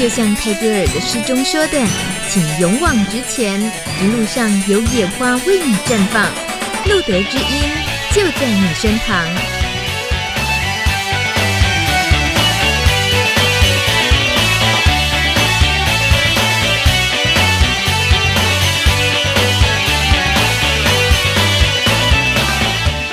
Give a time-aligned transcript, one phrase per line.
[0.00, 1.78] 就像泰戈尔的诗中说的，
[2.26, 3.60] 请勇往直前，
[4.00, 6.24] 一路上有野花为你绽放，
[6.86, 7.70] 路德之音
[8.10, 9.26] 就在你身旁。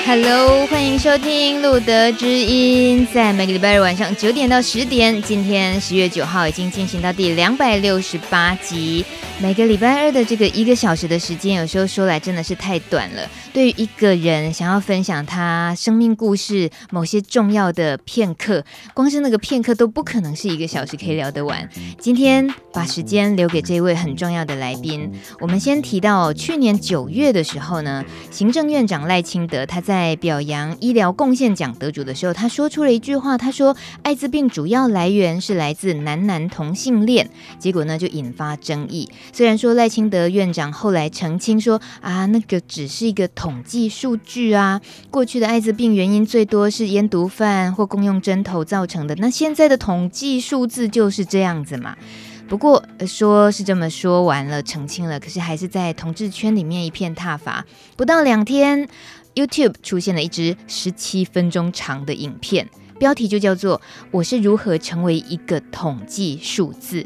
[0.05, 0.76] Hello，欢迎
[1.07, 9.05] 收听路德之音，在每个礼拜日晚上九点到十点，今天十月九号已经进行到第两百六十八集。
[9.39, 13.21] 每个礼拜二的这个一个小时的时间，有时候说来真的是太短了。
[13.53, 18.65] 对于一个人想要分享他生命故事某些重要的片刻，
[18.95, 21.69] 光是那个片刻都不可能是一个小时可以聊得完。
[21.99, 25.11] 今天把时间留给这位很重要的来宾。
[25.39, 37.29] 我们先提到去年九月的时候呢，行政院长赖清德他在表扬医疗贡献奖得主的时候，他说出了一句话，他说艾滋病主要来源是来自男男同性恋，
[37.59, 39.07] 结果呢就引发争议。
[39.31, 51.95] 虽然说赖清德院长后来澄清说啊，那个只是一个统计数据啊，过去的艾滋病原因最多是烟毒贩或共用针头造成的，那现在的统计数字就是这样子嘛。
[52.47, 57.65] 不过说是这么说完了，澄清了，可是还是在同志圈里面一片挞伐。
[57.97, 58.87] 不到两天
[59.35, 67.05] ，YouTube 出现了一支十七分钟长的影片，标题就叫做“我是如何成为一个统计数字”。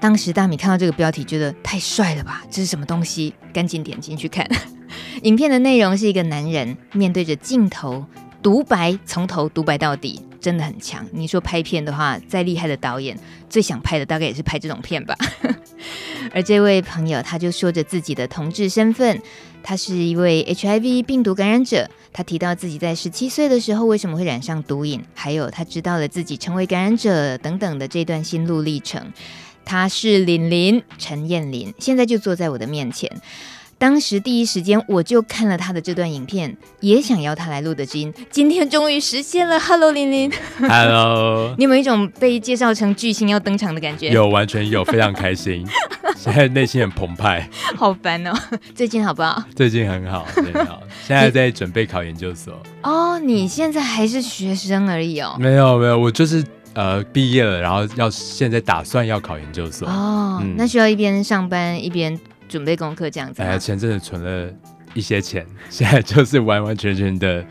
[0.00, 2.42] 当时大米看到这个标题，觉得太帅了吧？
[2.50, 3.34] 这是什么东西？
[3.52, 4.48] 赶紧点进去看。
[5.22, 8.06] 影片的内容是一个男人面对着镜头，
[8.42, 11.06] 独白从头独白到底，真的很强。
[11.12, 13.16] 你说拍片的话，再厉害的导演，
[13.50, 15.14] 最想拍的大概也是拍这种片吧。
[16.32, 19.20] 而这位朋友，他就说着自己的同志身份，
[19.62, 21.88] 他是一位 HIV 病毒感染者。
[22.12, 29.12] 他提到自己在十七岁的时候为什么会染上毒瘾，还有他知道了自己成为感染者等等的这段心路历程。
[29.64, 33.10] 她是林林陈燕林，现在就坐在我的面前。
[33.78, 38.12] 当时第一时间我就看了她的这段影片，也想要她来录的音。
[38.30, 40.30] 今天终于实现了，Hello，林林。
[40.58, 44.10] Hello， 你有没有一种被介绍成巨星要登场的感觉？
[44.10, 45.66] 有，完全有，非常开心。
[46.14, 47.48] 现在内心很澎湃。
[47.74, 48.32] 好烦哦，
[48.74, 49.42] 最近好不好？
[49.56, 50.82] 最近很好，很好。
[51.06, 52.52] 现在在准备考研究所。
[52.82, 55.36] 哦，你现在还是学生而已哦。
[55.40, 56.44] 没有没有，我就是。
[56.74, 63.42] 呃，毕业了，然后要现在打算要考研究所哦，嗯、那需要一边上班一边准备功课这样子。
[63.42, 64.52] 哎，前阵子存了
[64.94, 67.44] 一些钱， 现在就是完完全全的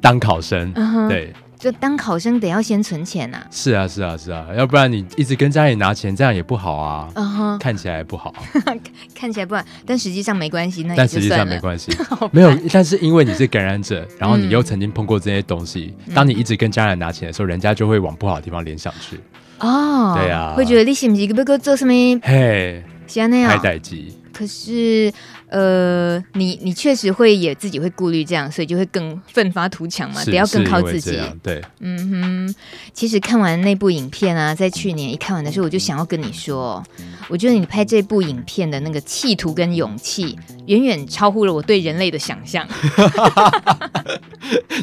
[0.00, 1.32] 当考生，嗯、对。
[1.58, 7.08] 就当考生得要先存钱呐、啊，是啊是啊是啊，要不然你一直跟家里拿钱，这样也不好啊。
[7.14, 7.58] 嗯哼、uh，huh.
[7.58, 8.32] 看起来不好，
[9.14, 10.84] 看起来不好，但实际上没关系。
[10.84, 12.56] 那但实际上没关系， 烦没有。
[12.72, 19.18] 但是因为你是感染者，然后你又曾经碰过这些东西，嗯、当你一直跟家人拿钱的时候，人家就会往不好的地方联想去。
[19.58, 21.92] 哦，对、啊，会觉得你是不是不够做什么？
[22.22, 24.16] 嘿，像那样拍代机。
[24.32, 25.12] 可是。
[25.50, 31.18] 呃，你你确实会也自己会顾虑这样，所以就会更奋发图强嘛，得要更靠自己。
[31.42, 32.54] 对，嗯哼。
[32.92, 36.82] 其实看完那部影片啊，在去年一看完的时候，我就想要跟你说，
[37.28, 42.66] 我觉得你拍这部影片的那个企图跟勇气，远远超乎了我对人类的想象。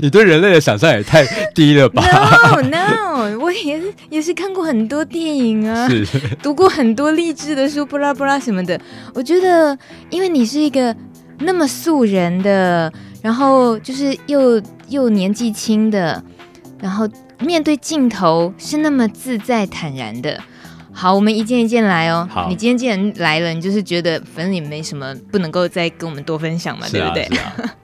[0.02, 2.04] 你对人类的想象也太低了吧？
[2.62, 6.06] No No，我也是也是看过很多电影啊，是
[6.42, 8.80] 读过很多励志的书，巴拉巴拉什么的。
[9.14, 9.78] 我觉得，
[10.10, 10.55] 因为你是。
[10.56, 10.96] 是一个
[11.40, 12.90] 那么素人的，
[13.22, 16.24] 然后就是又又年纪轻的，
[16.80, 17.06] 然后
[17.40, 20.42] 面对镜头是那么自在坦然的。
[20.96, 22.28] 好，我们一件一件来哦。
[22.32, 27.24] 好，你今天既然来了，你就是觉得反正也没什么不能够再跟我们多分享嘛，啊、对不对？
[27.38, 27.76] 啊、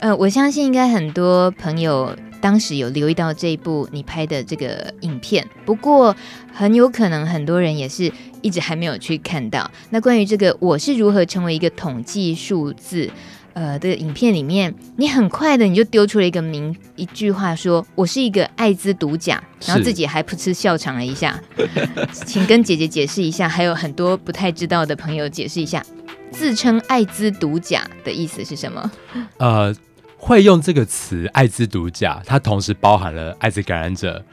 [0.00, 6.16] 呃，我相信应该很多朋友当时有留意到这一部你拍的这个影片，不过
[6.52, 8.10] 很有可能很多人也是。
[8.44, 9.70] 一直还没有去看到。
[9.88, 13.10] 那关于这个我是如何成为一个统计数字，
[13.54, 21.40] 呃的影片里面，你很快的你就丢出了一个名一句话说，说我是一个艾滋毒假，然后自己还噗嗤笑场了一下。
[22.12, 25.84] 请跟姐姐解释一下，还有很多不太知道的朋友解释一下，
[26.30, 28.90] 自称艾滋毒假的意思是什么？
[29.38, 29.74] 呃，
[30.16, 34.24] 会用这个词艾滋毒假，它同时包含了艾滋感染者，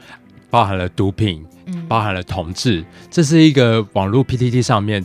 [0.50, 1.44] 包含了毒品。
[1.88, 5.02] 包含了同志，这是一个网络 PTT 上面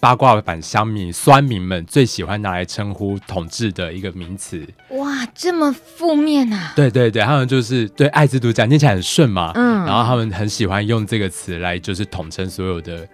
[0.00, 4.64] 八卦版乡民酸民们最喜欢拿来称呼统治的一个名词。
[4.90, 6.72] 哇，这么负面啊！
[6.76, 13.06] 对对对，他们就是对艾滋毒假听起来很顺嘛，嗯，然后他们很喜欢用这个词来就是统称所有的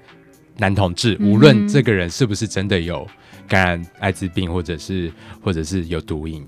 [0.58, 3.06] 男同志，无论这个人是不是真的有
[3.48, 5.10] 感染艾滋病，或者是
[5.42, 6.46] 或者是有毒瘾。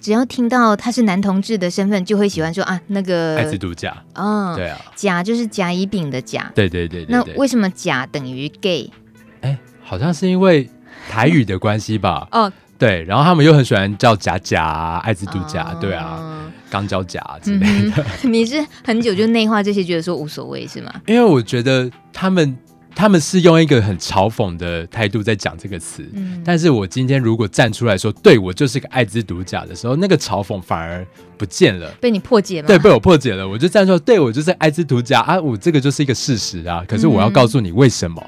[0.00, 4.02] 只要听到他是男同志的身份，就会喜欢说啊，那个艾滋毒甲。
[4.14, 6.50] 嗯，对啊，甲就是甲乙丙的甲。
[6.54, 8.90] 对对对，对，那为什么甲等于 gay？
[9.40, 10.68] 哎，好像是因为
[11.08, 12.26] 台语的关系吧？
[12.32, 18.04] 哦，对，然后他们又很喜欢叫假假、艾滋毒甲，对啊，肛交假之类的。
[18.28, 20.92] 你是很久就内化这些，觉得说无所谓是吗？
[21.06, 22.56] 因为我觉得他们。
[22.94, 31.06] 他们是用一个很嘲讽的态度在讲这个词，嗯，但是我今天如果站出来说，对，我就是个艾滋毒假的时候，那个嘲讽反而
[31.36, 38.20] 不见了，被你破解了，对，被我破解了，我就站出来，对，我就是艾滋毒假啊，我这个就是一个事实啊，可是我要告诉你为什么？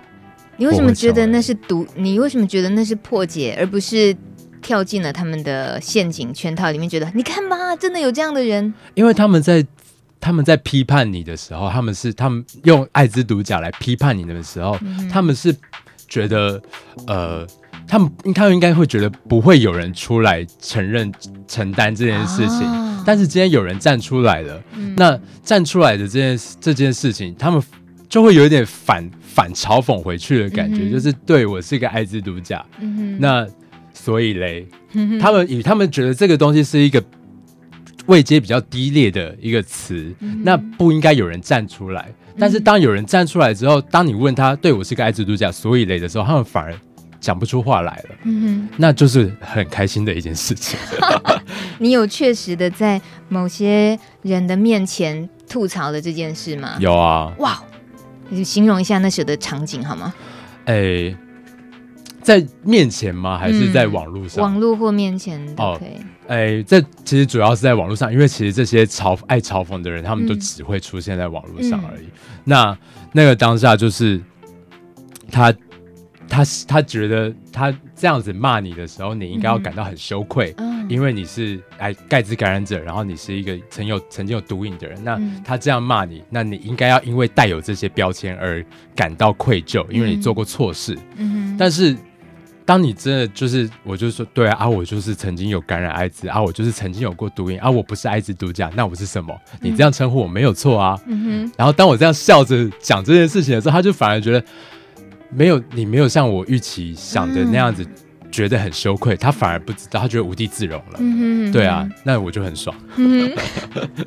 [0.61, 1.87] 你为什么觉得那是毒？
[1.97, 4.15] 你为什么觉得那是破解，而不是
[4.61, 6.87] 跳进了他们的陷阱圈套里面？
[6.87, 9.67] 觉得你看吧，真的有这样的人，因为他们在。
[10.23, 15.57] 他们在批判你的时候，他们是他们用艾滋毒假来批判你的时候，嗯、他们是
[16.07, 16.61] 觉得，
[17.07, 17.47] 呃，
[17.89, 21.11] 他们他们应该会觉得不会有人出来承认
[21.49, 27.63] 承担这件事情，啊、但是今天有人站出来了，嗯、那站出来的这件这件事情，他们
[28.11, 33.47] 就会有一点反反嘲讽回去的感觉，嗯、就是对我是一个艾滋毒假，嗯、哼那
[33.95, 34.67] 所以嘞，
[35.19, 37.03] 他们以他们觉得这个东西是一个。
[38.07, 42.13] 位阶比较低劣的一个词，嗯、那不应该有人站出来。
[42.37, 46.75] 但是当有人站出来之后，当你问他对我是个艾滋毒假，所以嘞的时候，他们反而
[47.21, 48.17] 讲不出话来了。
[48.25, 50.77] 嗯哼，那就是很开心的一件事情。
[51.79, 56.79] 你有确实的在某些人的面前吐槽了这件事吗？
[56.81, 57.33] 有啊。
[57.39, 57.63] 哇，
[58.31, 60.15] 你形容一下那时候的场景好吗？
[60.65, 61.17] 哎、欸。
[62.23, 63.39] 在面前吗？
[63.39, 64.43] 还是在网络上？
[64.43, 65.97] 嗯、网络或面前都可以。
[66.29, 72.05] 哎、哦欸，这其实主要是在网络上，因为其实这些嘲爱嘲讽的人，他们都只会出现在网络上而已。
[72.05, 72.13] 嗯、
[72.45, 72.79] 那
[73.13, 74.21] 那个当下就是
[75.33, 75.51] 他，
[76.29, 84.99] 他他觉得他这样子骂你的时候，你应该要感到很羞愧，嗯、因为你是哎盖茨感染者，然后你是一个曾有曾经有毒瘾的人。
[85.05, 88.65] 那他这样骂你，那你应该要因为带有这些标签而
[88.97, 90.99] 感到愧疚，因为你做过错事。
[91.17, 91.95] 嗯、但是。
[92.67, 99.37] 当你真的就是，我就说对啊，啊，我就是曾经有感染艾滋啊，我就是曾经有过毒瘾啊，我不是艾滋毒驾，那我是什么？
[99.61, 100.97] 你这样称呼我没有错啊。
[101.07, 101.53] 嗯哼。
[101.57, 104.45] 然后当我这样笑着讲这件事情的时候，他就反而觉得
[105.31, 107.87] 没有你没有像我预期想的那样子
[108.31, 110.99] 觉得很羞愧，他反而不知道，他觉得无地自容了。
[110.99, 111.53] 嗯哼。
[111.53, 112.75] 对啊，那我就很爽。
[112.97, 113.33] 嗯。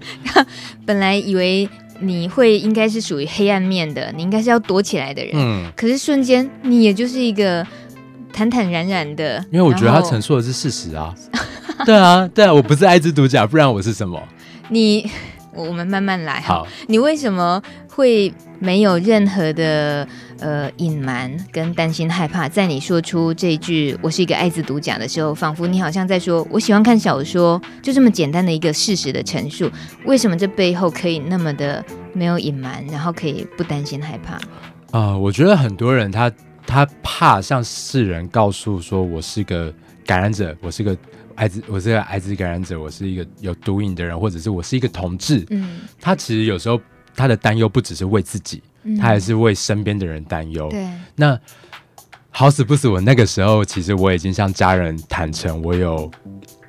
[0.86, 1.68] 本来以为
[2.00, 5.34] 你会应该是属于黑暗面的，你应该是要躲起来的人。
[5.36, 5.72] 嗯。
[5.76, 7.66] 可是瞬间你也就是一个。
[8.36, 11.14] 坦坦然然的，因为我觉得他陈述的是事实啊。
[11.86, 14.20] 对啊，对啊，我不是爱之独假，不然我是什么？
[14.70, 15.08] 你，
[15.54, 16.42] 我们慢慢来。
[16.42, 20.08] 好，你为什么会没有任何的
[20.44, 22.50] 呃隐瞒跟担心害怕？
[22.50, 29.72] 在你说出这一句“我是一个艾滋毒假”的时候，仿佛你好像在说“我喜欢看小说”，就这么简单的一个事实的陈述。
[30.06, 34.34] 为什么这背后可以那么的没有隐瞒，然后可以不担心害怕？
[34.92, 36.32] 啊、呃，我觉得很多人他。
[36.66, 39.72] 他怕向世人告诉说，我是个
[40.06, 40.96] 感染者，我是个
[41.36, 45.46] 艾滋，我是个艾滋感染者，我是一个有毒瘾的人，或者是我是一个同志。
[45.50, 46.80] 嗯，他其实有时候
[47.18, 50.68] 他的担忧不只是为自己，嗯、他还是为身边的人担忧。
[50.70, 51.40] 对，那
[52.30, 56.10] 好死不死，我那个时候其实我已经向家人坦诚，我有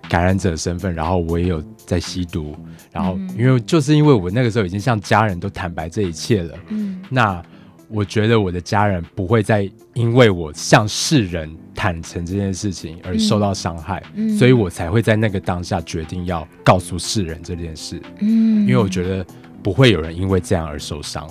[0.08, 2.56] 感染者身份，然后我也有在吸毒，
[2.92, 6.58] 然后因为就是因为我那个时候已经向家人都坦白这一切了。
[6.68, 7.42] 嗯，那。
[7.90, 18.00] 我觉得我的家人不会再因为我向世人坦诚这件事情而受到伤害，嗯嗯、所以我才会在那个当下决定要告诉世人这件事。
[18.20, 19.24] 嗯，因为我觉得
[19.62, 21.28] 不会有人因为这样而受伤，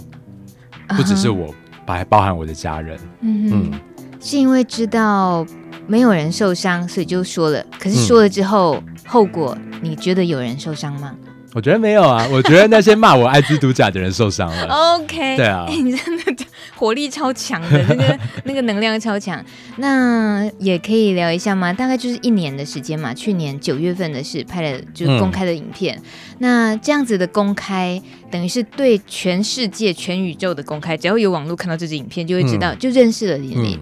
[0.90, 1.54] 不只是我，
[1.88, 2.98] 还包含我的家人。
[3.22, 3.72] 嗯，
[4.20, 5.46] 是因为知道
[5.88, 7.64] 没有人受伤，所以就说了。
[7.80, 11.14] 可是说了之后，嗯、后果你觉得有人受伤吗？
[11.54, 14.68] 我觉得没有啊，我觉得那些骂我艾滋毒假的人受伤了。
[14.98, 16.46] OK，对啊，欸、你真的
[16.84, 19.42] 火力超强的，那个 那个能量超强。
[19.78, 21.72] 那也可以聊一下吗？
[21.72, 25.96] 大概就是一年的时间嘛，去年九月份的事，拍了就是公开的影片。
[25.96, 26.04] 嗯、
[26.40, 33.56] 那这样子的公开，等于是对全世界、全宇宙的公开，只要有网络看到这支影片，就会知道，嗯、就认识了你。
[33.56, 33.80] 嗯、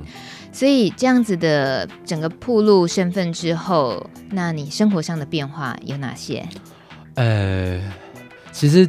[0.51, 6.47] 所以这样子的整个铺路身份之后，那你生活上的变化有哪些？
[7.15, 7.81] 呃，
[8.51, 8.87] 其实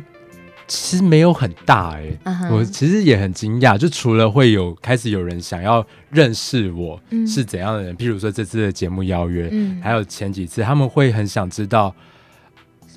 [0.67, 2.55] 其实没有很大哎、欸，uh huh.
[2.55, 11.95] 我其实也很惊讶，就除了会有开始有人想要认识我是怎样的人，嗯、譬如说这次的节目邀约，嗯、还有前几次他们会很想知道，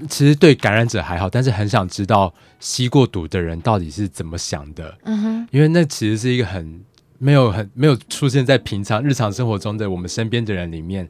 [0.08, 5.48] 其实对感染者还好，但是很想知道吸过毒的人到底是怎么想的，uh.
[5.52, 6.82] 因为那其实是一个很
[7.18, 11.10] 没有很没有出现在平常日常生活中的我们身边的人里面。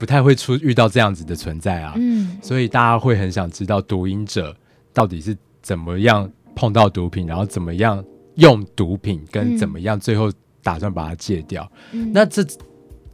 [0.00, 1.92] 不太会出遇到这样子的存在啊。
[1.96, 4.56] 嗯，所以大家会很想知道毒瘾者
[4.92, 5.36] 到底是
[5.68, 8.02] 怎么样碰到毒品，然后怎么样
[8.36, 10.32] 用毒品，跟怎么样最后
[10.62, 11.70] 打算把它戒掉。
[11.92, 12.42] 嗯、那这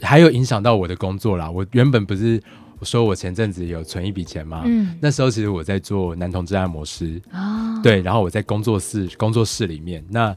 [0.01, 1.51] 还有影响到我的工作啦。
[1.51, 2.41] 我原本不是。
[2.83, 4.63] 说我前阵子有存一笔钱吗？
[4.67, 10.05] 嗯，那时候其实我在做男同志按摩师啊，对，然后我在工作室工作室里面。
[10.11, 10.37] 那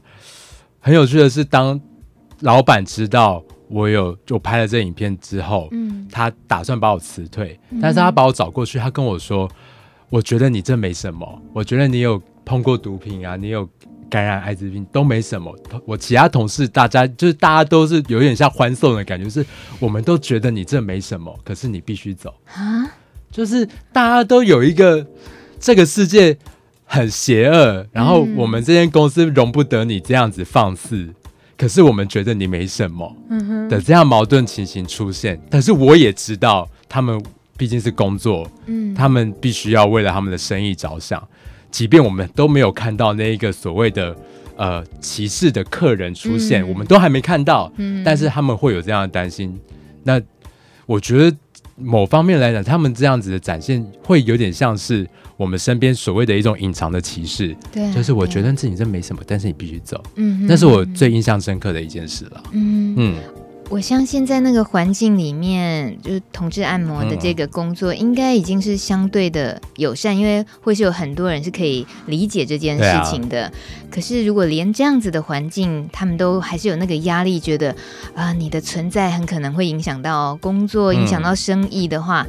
[0.80, 1.78] 很有趣的是，当
[2.40, 9.46] 老板知道我有就拍了这影片之后，嗯，他打算把我辞退，但是他把我找过去，他跟我说
[10.10, 13.68] ：“我觉得你这没什么，我觉得你有碰过毒品啊，你有。”
[14.10, 19.44] 感染艾滋病都没什么，我其他同事大家就是大家都是有点像欢送的感觉，是
[19.78, 22.32] 我们都觉得你这没什么，可是你必须走。
[22.54, 22.90] 啊，
[23.30, 25.06] 就是大家都有一个
[25.60, 26.34] 这个世界
[26.86, 31.06] 很邪恶，然后我们这间公司容不得你这样子放肆，
[31.58, 33.14] 可是我们觉得你没什么
[33.68, 37.22] 的这样矛盾情形出现，但是我也知道他们
[37.58, 41.22] 毕竟是工作，嗯，他们必须要为了他们的生意着想。
[41.70, 44.16] 即便我们都没有看到那一个所谓的
[44.56, 49.54] 呃歧视的客人出现，嗯、我们都还没看到，嗯、但是他们会有这样的担心。
[50.04, 50.18] 那
[50.86, 51.36] 我觉得
[51.76, 62.94] 某方面来讲，他们这样子的展现会有点像是我们身边所谓的一种隐藏的歧视，对，就是我觉得自己这没什么，但是你必须走，嗯，那是我最印象深刻的一件事了，嗯。
[62.96, 63.14] 嗯。
[63.70, 73.52] 我相信在那个环境里面，就是同志按摩的这个工作，应该已经是相对的友善，因为会是有很多人是可以理解这件事情的。
[73.90, 77.76] 可是如果连这样子的环境，他们都还是有那个压力，觉得
[78.14, 82.26] 啊，你的存在很可能会影响到工作，影响到生意的话，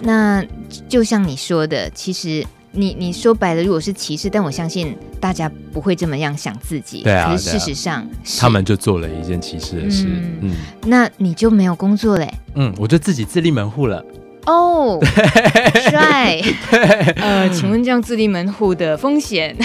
[0.00, 0.42] 那
[0.88, 2.46] 就像你说的，其实。
[2.72, 7.02] 你你说白了，如果是歧视，但我相信大家不会这么样想自己。
[7.02, 8.06] 对啊，可是事实上，
[8.38, 10.06] 他们就做了一件歧视的事。
[10.06, 10.54] 嗯，嗯，
[10.86, 12.32] 那你就没有工作嘞？
[12.54, 14.04] 嗯，我就自己自立门户了。
[14.46, 14.98] 哦，
[15.90, 16.40] 帅。
[17.16, 19.56] 呃，请问这样自立门户的风险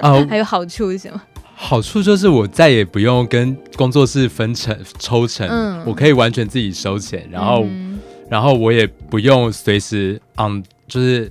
[0.00, 1.20] 啊， 还有好处是什么？
[1.54, 7.98] 好处就是我再也不用跟工作室分成抽成，嗯，我可以完全自己收钱，然后，嗯，
[8.30, 11.30] 然后我也不用随时 on 就是。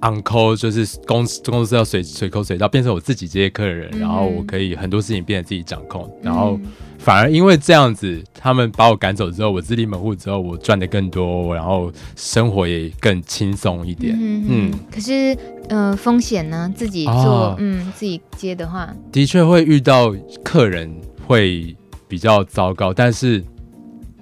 [0.00, 6.58] On call 就是公司公司要随随口随到，变成我自己接客人，嗯、然后我可以很多事情变得自己掌控，嗯、然后
[6.98, 14.16] 反而因为这样子，他们把我赶走之后，我自立门户之后，我赚的更多，然后生活也更轻松一点。
[14.16, 15.36] 嗯，嗯可是
[15.68, 16.72] 呃风险呢？
[16.76, 20.14] 自己做、哦、嗯自己接的话，的确会遇到
[20.44, 20.94] 客人
[21.26, 21.76] 会
[22.06, 23.42] 比较糟糕，但是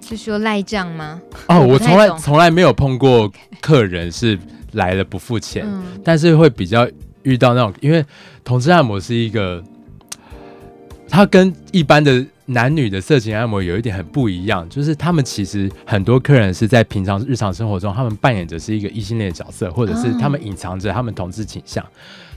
[0.01, 1.21] 是说赖账吗？
[1.49, 3.31] 哦，我从来从来没有碰过
[3.61, 4.39] 客人是。
[4.77, 6.89] 来了不付钱，嗯、但是会比较
[7.25, 8.03] 遇到那种，因为
[8.45, 9.63] 同志按摩是一个，
[11.09, 21.89] 它跟一般的男女的色情按摩有一点很不一样，就是他们其实很多客人是在平常日常生活中，他们扮演着是一个异性恋的角色，或者是他们隐藏着他们同志倾向，哦、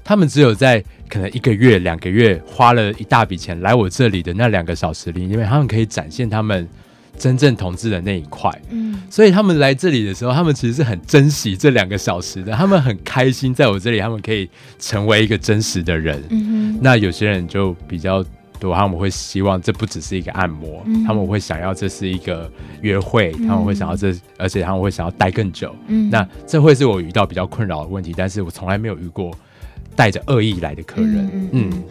[0.03, 6.67] 他们只有在可能一个月、两个月花了一大笔钱来我这里的那两个小时里，因为他们可以展现他们。
[7.17, 16.23] 真正同志的那一块，嗯，所以他们来这里的时候，他们其实是很珍惜这两个小时的，他们很开心在我这里，他们可以成为一个真实的人。
[16.29, 18.23] 嗯哼，那有些人就比较
[18.59, 22.49] 多，他们会希望这不只是一个按摩，嗯、他们会想要这是一个
[22.81, 25.75] 约会，他们会想要这，而且他们会想要待更久。
[25.87, 29.31] 嗯，那这会是我遇到比较困扰的问题，但是我从来没有遇过
[29.95, 31.29] 带着恶意来的客人。
[31.33, 31.49] 嗯。
[31.51, 31.83] 嗯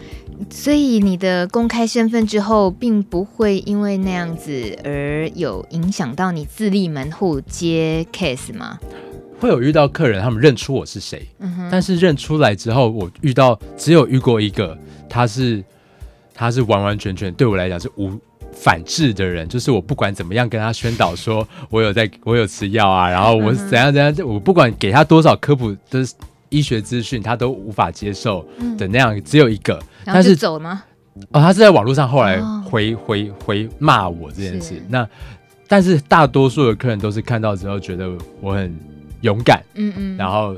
[0.49, 8.79] 所以你的公开身份之后，并不会因为那样子而有影响到你自立门户接 case 吗？
[9.39, 14.77] 会有遇到客人，他们认出我是谁，嗯哼，但是认出来之后，我遇到只有遇过一个，
[15.09, 15.63] 他是
[16.33, 18.11] 他是完完全全对我来讲是无
[18.53, 26.05] 反制的人，就是我不管怎么样跟他宣导说我有在我有吃药啊，然后我怎样怎样，我不管给他多少科普的。
[26.51, 28.43] 医学资讯他都无法接受
[28.75, 29.79] 的那样，只有一个，
[30.13, 30.83] 但是走了吗？
[31.31, 34.81] 哦，他是在网络上后来回回回骂我这件事。
[34.87, 35.05] 那
[35.67, 38.73] 但是大多数的客人都是看到之后觉得我很
[39.21, 40.55] 勇敢，嗯嗯，然后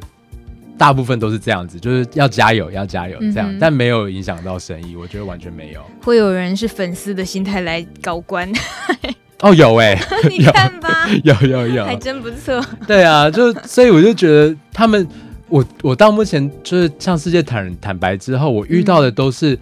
[0.77, 5.81] 大部分都是这样子，就是要加油，要加油这样，但没有影响到生意，我觉得完全没有。
[6.03, 8.47] 会有人是粉丝的心态来搞关？
[9.41, 12.63] 哦，有哎， 你看吧， 有有有，还真不错。
[12.85, 15.07] 对啊，就所以我就觉得他们。
[15.51, 19.59] 我我到目前就是向世界坦坦白之后，我遇到的都是、嗯、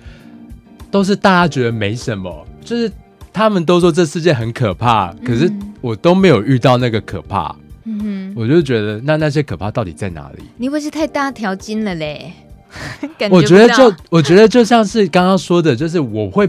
[0.91, 2.89] 都是大家觉得没什么，就是
[3.33, 7.53] 他们都说这世界很可怕，可是我都没有遇到那个可怕。
[7.85, 10.43] 嗯哼，我就觉得那那些可怕到底在哪里？
[10.57, 12.31] 你不是太大条筋了嘞？
[13.17, 16.47] 觉我觉得就我觉得就像是刚刚说的，就是我会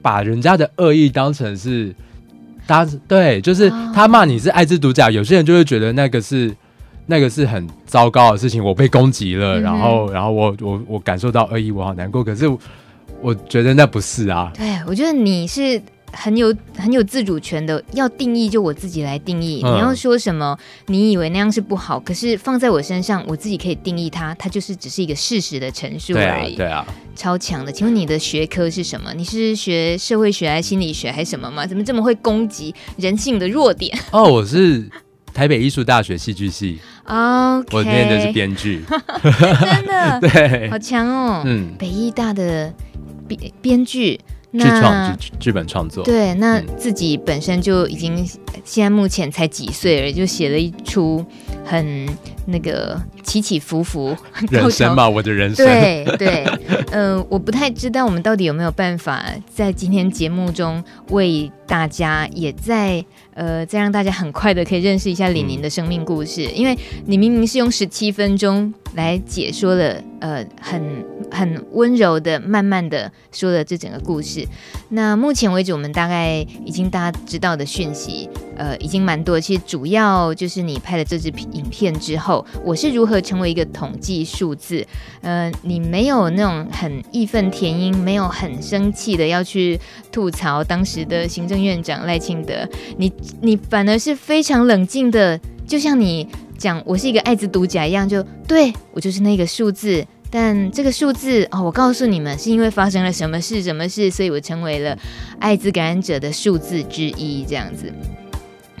[0.00, 1.92] 把人家的恶意当成是
[2.64, 6.54] 大家对，就是他骂你是爱之毒假，有些人就会觉得那个是
[7.08, 12.22] 那个是很糟糕的事情，我被攻击了，嗯、然后然后我我我感受到恶意，我好难过。
[12.22, 12.46] 可是
[13.20, 14.52] 我觉得那不是啊。
[14.56, 15.82] 对，我觉得你是。
[16.10, 19.60] 很有很有自主权的，要定义就我自己来定义。
[19.62, 26.56] 嗯、你要说什么，你以为那样是不好，可是放在我身上，我自己可以定义它，它就是只是一个事实的陈述而已。
[26.56, 27.70] 对啊，对啊，超强的。
[27.70, 29.12] 请问你的学科是什么？
[29.12, 31.66] 你是学社会学还是心理学还是什么吗？
[31.66, 33.94] 怎么这么会攻击人性的弱点？
[34.10, 34.88] 哦，我是
[35.34, 36.78] 台北艺术大学戏剧系。
[37.08, 38.84] 哦，okay、我念的是编剧。
[39.60, 40.20] 真的？
[40.28, 41.42] 对，好强哦。
[41.44, 42.72] 嗯，北艺大的
[43.26, 44.20] 编编剧。
[44.50, 48.26] 剧创剧剧本创作，对，那自己本身就已经
[48.64, 51.22] 现在目前才几岁而已，就写了一出
[51.66, 52.08] 很
[52.46, 54.16] 那个起起伏伏
[54.50, 56.44] 人生吧，我的人生，对对，
[56.92, 59.22] 嗯、呃，我不太知道我们到底有没有办法
[59.54, 63.04] 在今天节目中为大家也在。
[63.38, 66.76] 呃，再让大家很快的可以认识一下李宁的生命故事，嗯、因为
[67.06, 74.46] 你明明是用十七分钟来解说了，呃，很很温柔的、慢慢的说了这整个故事。
[74.90, 79.38] 那目前为止，我们大概已经大家知道的讯息，呃，已经蛮多。
[79.38, 84.86] 其实主要就是你拍了这支影片之后，我是如何成为一个统计数字？
[85.20, 89.78] 呃，你没有那种很义愤填膺，没有很生气的要去
[90.10, 93.12] 吐槽当时的行政院长赖清德，你。
[93.40, 96.26] 你反而是非常冷静的，就像你
[96.58, 100.04] 讲我是一个艾滋毒假一样，就对，我就是那个数字。
[100.30, 104.94] 但这个数字哦，我告诉你们，是因为发生了什么事，什么事，所以我成为了
[105.38, 107.46] 艾滋感染者的数字之一。
[107.48, 107.90] 这样子，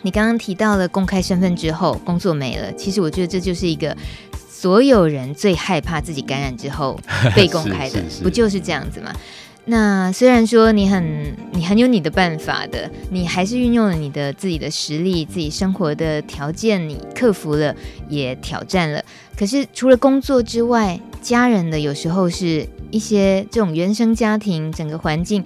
[0.02, 2.70] 你刚刚提到了公开身份之后，工作没了。
[2.74, 3.96] 其实我觉得这就是一个
[4.46, 7.00] 所有人最害怕自己感染之后
[7.34, 9.10] 被公开的， 不就是这样子吗？
[9.70, 17.74] 那虽然说你很你很有你的办法的，你还是运用了你的自己的实力、自己生活的条件，你克服了，
[18.08, 19.04] 也挑战了。
[19.36, 25.44] 可是除了工作之外，家人的有时候是一些这种原生家庭整个环境，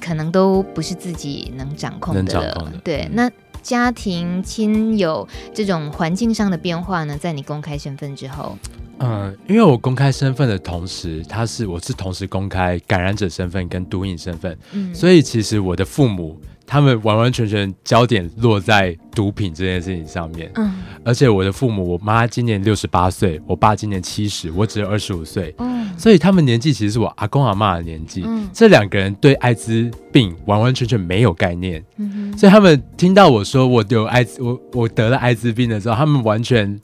[0.00, 2.22] 可能都不是自己能掌控的。
[2.22, 2.78] 能掌控的。
[2.82, 3.30] 对，那
[3.62, 8.56] 家庭亲友这种环境上的变化呢，在你公开身份之后。
[9.00, 36.78] 嗯，因为我公开身份的同时，他是我是同时公开感染者身份跟毒瘾身份，嗯，所以其实我的父母他们完完全全焦点落在毒品这件事情上面，嗯，而且我的父母，我妈今年六十八岁，我爸今年七十，我只有二十五岁，嗯，所以他们年纪其实是我阿公阿妈的年纪，嗯，这两个人对艾滋病完完全全没有概念，嗯，所以他们听到我说我有艾滋，我我得了艾滋病的时候，他们完全。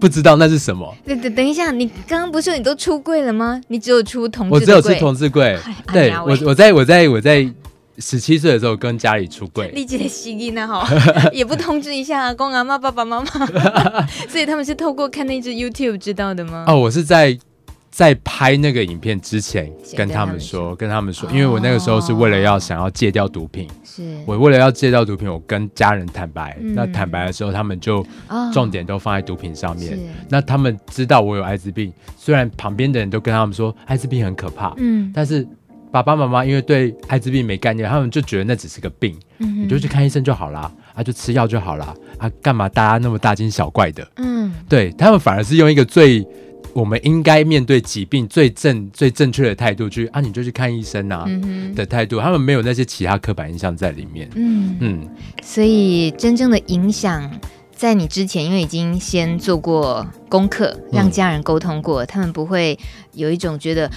[0.00, 0.92] 不知道那是什么？
[1.06, 3.60] 等等等一下，你刚刚不是说你都出柜了吗？
[3.68, 5.58] 你只有出同志柜，我只有出同志柜。
[5.92, 7.46] 对，我我在我在我在
[7.98, 9.68] 十七岁的时候跟家里出柜。
[9.74, 10.88] 理解吸音呢哈，
[11.32, 13.26] 也不通知一下阿公阿妈爸爸妈妈，
[14.26, 16.64] 所以他们是透过看那只 YouTube 知道的吗？
[16.66, 17.38] 哦，我是在。
[17.90, 24.16] 在拍那个影片之前，跟他们说，跟他们说，因为我那个时候是为了要想要戒掉毒品，是。
[24.24, 28.06] 我为了要戒掉毒品，我跟家人坦白，那坦白的时候，他们就
[28.52, 29.98] 重点都放在毒品上面。
[30.28, 35.46] 那他们知道我有艾滋病，虽然旁边的人都跟他们说艾滋病很可怕，嗯，但是
[35.90, 44.08] 爸爸妈妈因为对艾滋病没概念，他们就觉得那只是个病，你就去看医生就好啦，啊，就吃药就好啦，啊，干嘛大家那么大惊小怪的？
[44.16, 46.24] 嗯，对他们反而是用一个最。
[46.72, 51.26] 我们应该面对疾病最正、最正确的态度去啊，你就去看医生啊
[51.74, 54.28] 的态度，他们没有那些其他刻板印象在里面。
[54.34, 55.08] 嗯嗯，
[55.42, 57.30] 所以真正的影响
[57.74, 62.78] 在你之前，因为已经先做过功课，让家人沟通过，他们不会
[63.14, 63.90] 有一种觉得。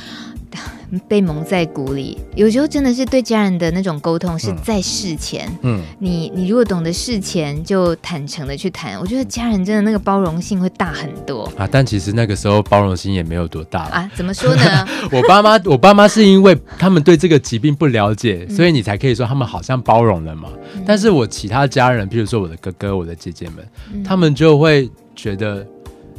[1.08, 5.50] 被蒙在鼓里，有时候真的是对家人的那种沟通是在事前。
[5.62, 11.68] 嗯，你你如果懂得事前就坦诚的去谈，我觉得家人真的那个包容性会大很多啊。
[11.72, 14.12] 但其实那个时候包容心也没有多大啊。
[14.16, 14.88] 怎么说呢？
[15.12, 20.50] 我爸妈，我爸妈是因为他们对这个疾病不了解，所以你才可以说他们好像包容了嘛。
[20.76, 25.66] 嗯，但是我其他家人，比如说我的哥哥、我的姐姐们，嗯，他们就会觉得，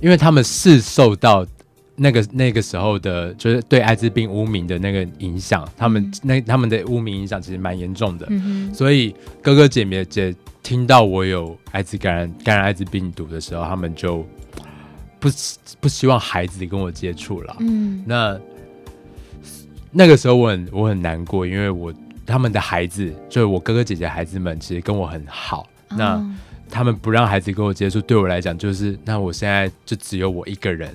[0.01, 1.47] 因为他们是受到。
[1.97, 8.29] 那个那个时候的，就是对艾滋病污名的那个影响，他们那他们的污名影响其实蛮严重的，
[8.73, 14.27] 所以哥哥姐姐姐听到我有艾滋感染感染艾滋病毒的时候，他们就
[15.21, 15.29] 不
[15.81, 17.57] 不希望孩子跟我接触了。
[17.61, 18.41] 嗯，那
[19.93, 21.95] 那个时候我很我很难过，因为我
[22.27, 26.37] 他们的孩子就是我哥哥姐姐孩子们，其实跟我很好，哦、那
[26.69, 30.93] 他们不让孩子跟我接触，对我来讲就是那我现在就只有我一个人。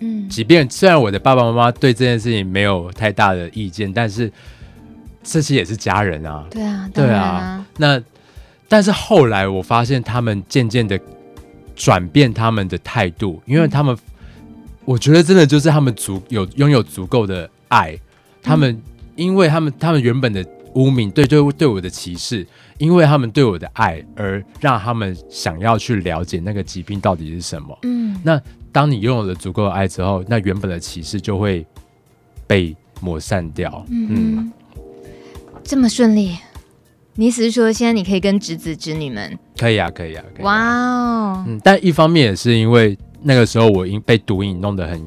[0.00, 4.30] 嗯，即便虽然我的爸爸妈妈对这件事情没有太大的意见，但是
[5.22, 6.46] 这些也是家人啊。
[6.50, 7.66] 对啊，对啊。
[7.78, 8.02] 那
[8.68, 10.98] 但是后来我发现他们渐渐的
[11.74, 13.96] 转变他们的态度，因为他们，
[14.84, 17.98] 我觉得真的就是他们足有拥有足够的爱，
[18.42, 18.80] 他们
[19.14, 22.46] 因为他们他们原本的污名对对对我的歧视，
[22.78, 27.78] 因为他们对我的爱而让他们想要去了解那个疾病到底是什么。
[27.82, 28.40] 嗯，那
[28.76, 31.66] 当你拥有了足够的爱之后，那原本的歧视就会
[32.46, 33.82] 被抹散掉。
[33.88, 34.52] 嗯，嗯，
[35.64, 36.36] 这么顺利。
[37.14, 39.38] 你意思是说，现在你可以跟侄子侄女们？
[39.56, 40.22] 可以啊，可以啊。
[40.40, 41.44] 哇哦 Wow！
[41.48, 45.02] 嗯，但一方面也是因为那个时候我因被毒瘾弄得很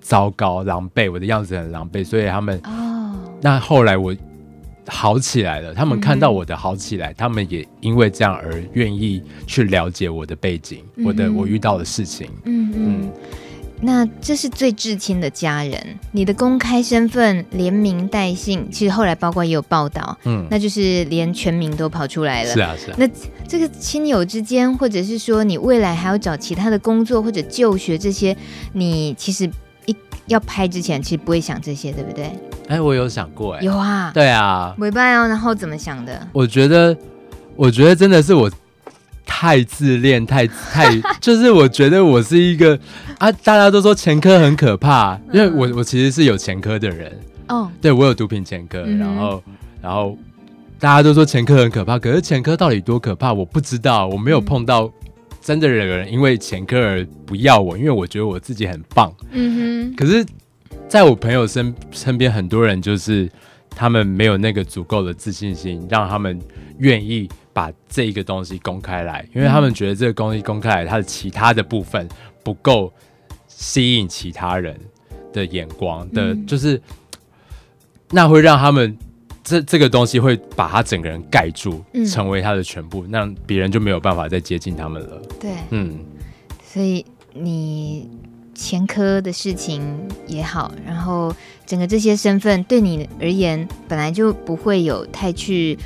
[0.00, 3.14] 糟糕、狼狈，我的样子很狼狈，所以他们哦。
[3.22, 3.34] Oh.
[3.40, 4.12] 那后来我
[4.86, 7.18] 好起来了，他们看到我的好起来，mm hmm.
[7.18, 11.08] 他们也因为这样而愿意去了解我的背景，mm hmm.
[11.08, 12.28] 我的我遇到的事情。
[12.44, 12.92] 嗯嗯、mm。
[12.92, 13.06] Hmm.
[13.06, 13.12] 嗯
[13.80, 15.78] 那这是最至亲的家人，
[16.12, 22.50] 你的公开身份连名带姓，其实后来包括也有报道，嗯，那就是连全名都跑出来了。
[22.50, 22.96] 是啊，是啊。
[22.98, 23.06] 那
[23.46, 28.34] 这个亲友之间，或者是说你未来还要找其他的工作或者就学这些，
[28.72, 29.50] 你其实
[29.84, 29.94] 一
[30.28, 32.30] 要拍之前，其实不会想这些，对不对？
[32.68, 36.26] 哎，我有想过，哎，有啊，对啊，没办哦，然后怎么想的？
[36.32, 36.96] 我觉得，
[37.56, 38.50] 我觉得真的是我。
[39.26, 42.78] 太自恋，太太， 就是我觉得我是一个
[43.18, 47.10] 啊，大家都说前科很可怕，因为我我其实是有前科的人。
[47.48, 49.42] 哦，对我有毒品前科，嗯、然后
[49.82, 50.16] 然后
[50.78, 54.90] 大家都说前科很可怕，可是前科到底多可怕，我不知道，我没有碰到
[55.40, 60.24] 真的有人因为前科而不要我，因为我觉得我自己很棒，嗯哼，可是
[60.88, 63.30] 在我朋友身身边，很多人就是
[63.70, 66.40] 他们没有那个足够的自信心，让他们
[66.78, 67.28] 愿意。
[67.54, 72.08] 把这一个东西公开来，因为他们觉得这个东西公开来，它的其他的部分
[72.42, 72.92] 不够
[73.46, 74.76] 吸引其他人
[75.32, 76.82] 的眼光的，嗯、就是
[78.10, 78.98] 那会让他们
[79.44, 85.22] 这这个东西会把他整个人盖住，嗯、成为他的全部，那别人就没有办法再接近他们了。
[85.38, 86.00] 对，嗯，
[86.60, 88.10] 所以你
[88.54, 89.82] 前科的事情
[90.26, 91.34] 也好，然后
[91.66, 95.78] 整个这些身份对你而言本来就不会有太去。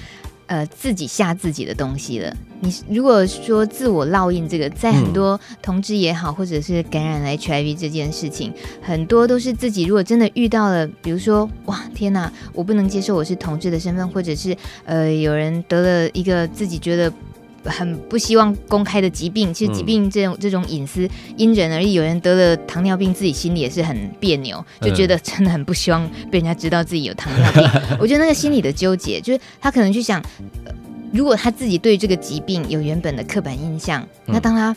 [0.48, 2.34] 呃，自己吓自己的东西了。
[2.60, 8.50] 你如果说自我烙印这个，在很多同志也好，或者是感染了 HIV 这件事情，
[8.80, 17.12] 很多都是自己如果真的遇到了，比如说哇，天哪，我不能接受我是同志的身份，或者是呃，有人得了一个自己觉得。
[17.64, 21.92] 很不希望公开的疾病，其实疾病这种、嗯、这种隐私因人而异。
[21.92, 27.62] 有人得了糖尿病，自己心里也是很别扭，就觉得真的很不希望被人家知道自己有糖尿病。
[27.90, 30.20] 嗯、 我觉得那个心理的纠结，就是他可能去想，
[30.64, 30.72] 呃、
[31.12, 34.74] 如果他自己对这个疾病有原本的刻板印象，嗯、那当他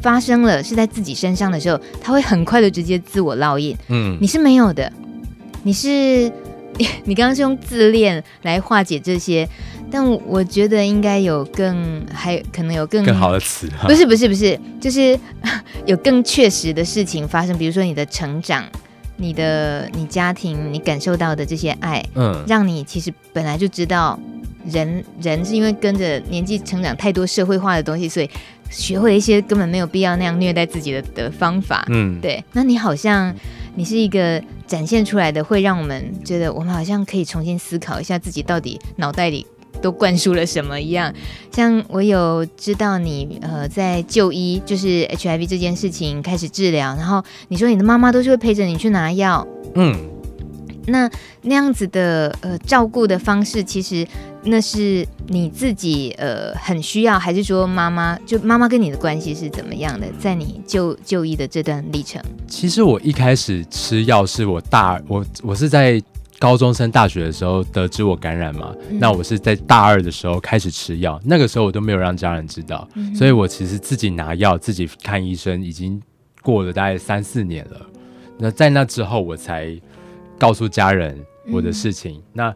[0.00, 3.76] 发生了是在自己身上的时候，他会很快的直接自我烙印。
[3.88, 4.92] 嗯，你是没有的，
[5.62, 6.30] 你是
[6.78, 9.48] 你 你刚刚是用自恋来化解这些。
[9.90, 15.18] 但我觉得应该有更，还可能有更更好的词，不是不是不是，就是
[15.86, 18.66] 有更确实的事情发生，比如说你的成长，
[19.16, 24.20] 你的你家庭，你感受到的这些爱，嗯，让你其实本来就知道
[24.66, 28.28] 人人是因为跟着年纪成长太多社会化的东西，所以
[28.68, 32.44] 学会了一些根本没有必要那样虐待自己的的方法，嗯，对。
[32.52, 33.34] 那你好像
[33.78, 39.46] 你是一个展现出来的，会让我们觉得我们好像可以重新思考一下自己到底脑袋里。
[39.80, 41.14] 都灌输了什么一样？
[41.52, 49.94] 像我有知道你呃在就医，就是 HIV 这件事情开始治疗，然后你说你的妈妈都是会陪着你去拿药，嗯，
[50.88, 51.10] 那
[51.42, 54.06] 那样子的呃照顾的方式，其实
[54.42, 60.06] 那是你自己呃很需要，还是说妈妈就妈妈跟你的关系是怎么样的？
[60.18, 66.02] 在你就就医的这段历程，其实我一开始吃药是我大我我是在。
[66.40, 76.00] 高中升大学的时候得知我感染嘛，嗯、那我是在大二的时候开始吃药，那个时候我都没有让家人知道，嗯、所以我其实自己拿药、自己看医生，已经
[76.40, 77.80] 过了大概三四年了。
[78.38, 79.76] 那在那之后，我才
[80.38, 81.18] 告诉家人
[81.50, 82.18] 我的事情。
[82.18, 82.54] 嗯、那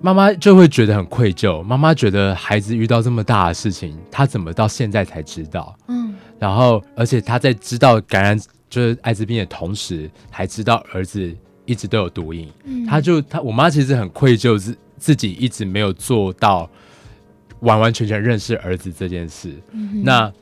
[0.00, 5.76] 妈妈就会觉得很愧疚，妈妈觉得孩子遇到这么大的事情，她怎么到现在才知道？
[5.88, 11.36] 嗯，然后而且她在知道感染就是艾滋病的同时，还知道儿子。
[11.66, 16.68] 一直都有毒瘾，嗯、他就他我妈其实很愧疚，自自己一直没有做到
[17.60, 19.54] 完完全全认识儿子这件事。
[19.70, 20.32] 嗯、那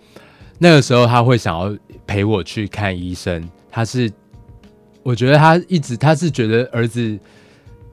[0.56, 4.10] 那个时候他会想要陪我去看医生，他是
[5.08, 7.18] 我觉得他一直他是觉得儿子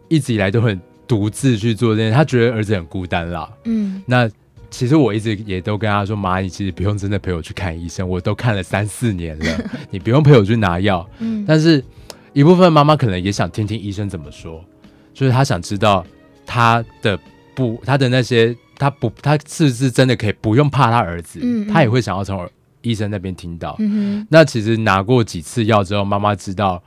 [0.09, 3.49] 一直以来都很独自去做这件事，他觉得儿子很孤单啦。
[3.63, 4.29] 嗯，那
[4.69, 11.09] 其实我一直也都跟他说，妈，你其实不用真的陪我去看医生，我都看了三四年了， 你不用陪我去拿药。
[11.19, 11.81] 嗯，但是。
[12.35, 14.61] 一部分妈妈可能也想听听医生怎么说，
[15.13, 16.05] 就是他想知道
[16.45, 17.17] 他的
[17.55, 21.39] 不他的那些他不，他是不是真的可以不用怕他儿子？
[21.41, 22.45] 嗯嗯他也会想要从
[22.81, 23.77] 医生那边听到。
[23.79, 26.83] 嗯，那其实拿过几次药之后，妈妈知道，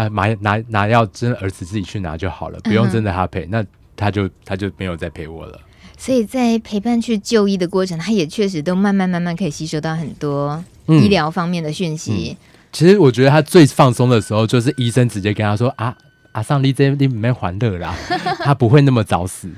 [0.00, 3.44] 哎、呃，买拿拿药，真的儿子自己去拿就好了，不用真的他陪。
[3.44, 5.60] 嗯、那他就他就没有再陪我了。
[5.98, 12.36] 所以在陪伴去就医的过程，他也确实都慢慢慢慢可以吸收到很多医疗方面的讯息、嗯嗯。
[12.72, 15.94] 其实我觉得他最放松的时候，就是医生直接跟他说啊。
[16.32, 17.92] 阿桑你这里没还乐啦，
[18.38, 19.50] 他不会那么早死。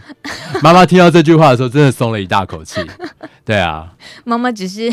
[0.62, 2.80] 妈妈听到这句话的时候，真的松了一大口气。
[3.44, 3.92] 对啊，
[4.24, 4.90] 妈妈只是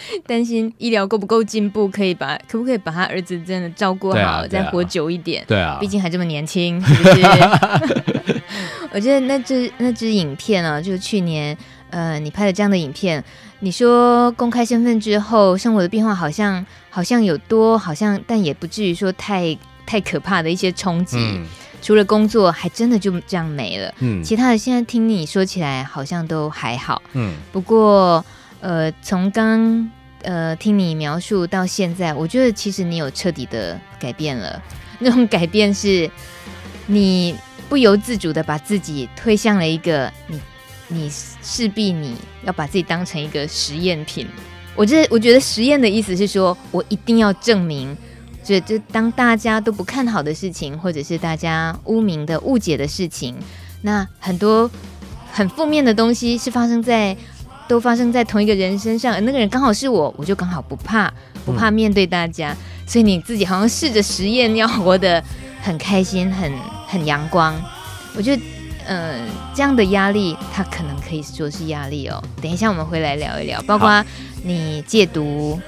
[0.26, 5.44] 担心医疗够不够进步，可以把可不可以把他儿子真的照顾好，啊啊、再活久一点。
[5.46, 7.22] 对啊，毕竟还这么年轻，是不是？
[8.92, 11.56] 我觉得那只那只影片啊，就是去年
[11.90, 13.22] 呃你拍的这样的影片，
[13.60, 19.56] 你说公开身份之后，生活的变化好像好像有多，好像但也不至于说太。
[19.90, 21.46] 太可怕的一些冲击，嗯、
[21.80, 23.90] 除了工作，还真的就这样没了。
[24.00, 27.00] 嗯，其他的现在听你说起来，好像都还好。
[27.14, 28.22] 嗯，不过，
[28.60, 29.90] 呃，从刚
[30.22, 34.62] 呃听你描述到现在，我觉得其实你有彻底的改变了。
[34.98, 36.10] 那种改变是，
[36.86, 37.34] 你
[37.68, 40.40] 不由自主的把自己推向了一个你，
[40.88, 44.26] 你势必你要把自己当成一个实验品。
[44.74, 47.96] 我这我觉得实验的意思是说，我一定要证明。
[48.44, 53.36] 就就当大家都不看好的事情，或者是大家污名的误解的事情，
[53.82, 54.70] 那很多
[55.30, 57.14] 很负面的东西是发生在
[57.68, 61.12] 都发生在同一个人身上，那个人刚好是我，我就刚好不怕
[61.44, 65.22] 不怕面对大家，嗯、所以你自己好像试着实验要活得
[65.60, 66.50] 很开心，很
[66.86, 67.54] 很阳光。
[68.16, 68.42] 我觉得，
[68.86, 72.20] 嗯、呃，这样的压力，它可能可以说是压力哦。
[72.42, 74.04] 等一下我们回来聊一聊，包括
[74.42, 75.60] 你戒毒。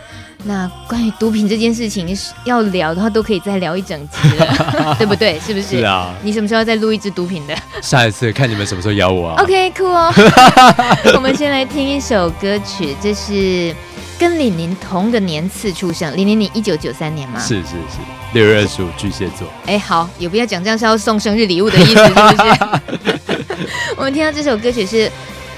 [0.44, 5.38] 那关于毒品这件事情，要聊的话都可以再聊一整集了， 对不对？
[5.40, 5.79] 是不是？
[5.79, 6.14] 是啊。
[6.22, 7.55] 你什么时候再录一支毒品的？
[7.83, 9.42] 下一次看你们什么时候邀我啊。
[9.42, 10.12] OK，酷哦。
[11.14, 13.74] 我们先来听一首歌曲，这是
[14.18, 17.38] 跟李宁同个年次出生，李宁你一九九三年吗？
[17.38, 17.98] 是是是，
[18.33, 19.46] 六月二十五巨蟹座。
[19.66, 23.66] 哎，好，有不要讲这样是要送生日礼物的意思，是不是？
[23.96, 25.11] 我们听到这首歌曲是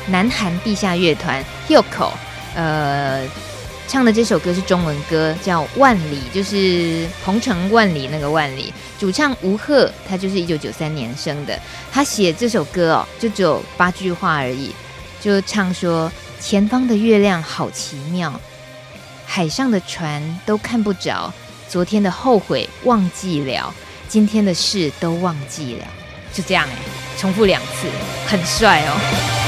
[0.09, 2.11] 南韩地下乐团 Hyukoh，
[2.57, 3.23] 呃。
[3.92, 8.72] 唱的这首歌是中文歌，叫《万里》，就是鹏程万里那个万里。
[8.98, 11.61] 主唱吴赫，他就是一九九三年生的。
[11.92, 14.72] 他写这首歌哦，就只有八句话而已，
[15.20, 18.33] 就唱说：前方的月亮好奇妙，
[19.26, 21.31] 海上的船都看不着，
[21.68, 23.74] 昨天的后悔忘记了，
[24.09, 25.87] 今天的事都忘记了。
[26.33, 26.66] 就这样，
[27.18, 27.88] 重复两次，
[28.26, 29.41] 很帅哦。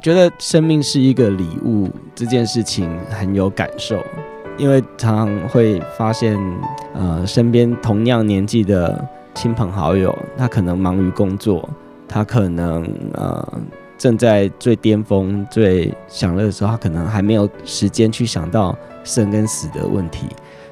[0.00, 3.98] 觉得生命是一个礼物这件事情很有感受，
[4.56, 6.38] 因为常常会发现，
[6.94, 11.68] 呃，身边同样年纪的亲朋好友，他可能忙于工作，
[12.08, 12.82] 他可能
[13.12, 13.60] 呃
[13.98, 20.26] 正在最巅峰、最享乐的时候，他可能还没有时间去想到生跟死的问题。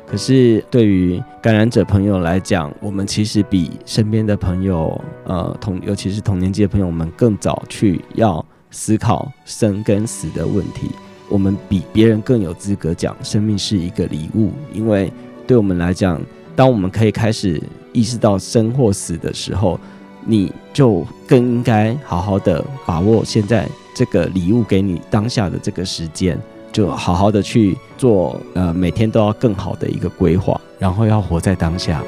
[0.06, 8.42] 可是对于感染者朋友来讲，我们其实比身边的朋友，呃，同尤其是同年纪的朋友们更早去要。
[8.70, 10.90] 思考生跟死的问题，
[11.28, 15.12] 我们比别人更有资格讲生命是一个礼物，因为
[15.46, 16.20] 对我们来讲，
[16.54, 19.78] 当我们可以开始意识到生或死的时候，
[20.26, 26.38] 你就更应该好好的把握现在这个礼物给你当下的这个时间，
[26.70, 32.02] 就好好的去做，呃，每天都要更好的一个规划，然后要活在当下。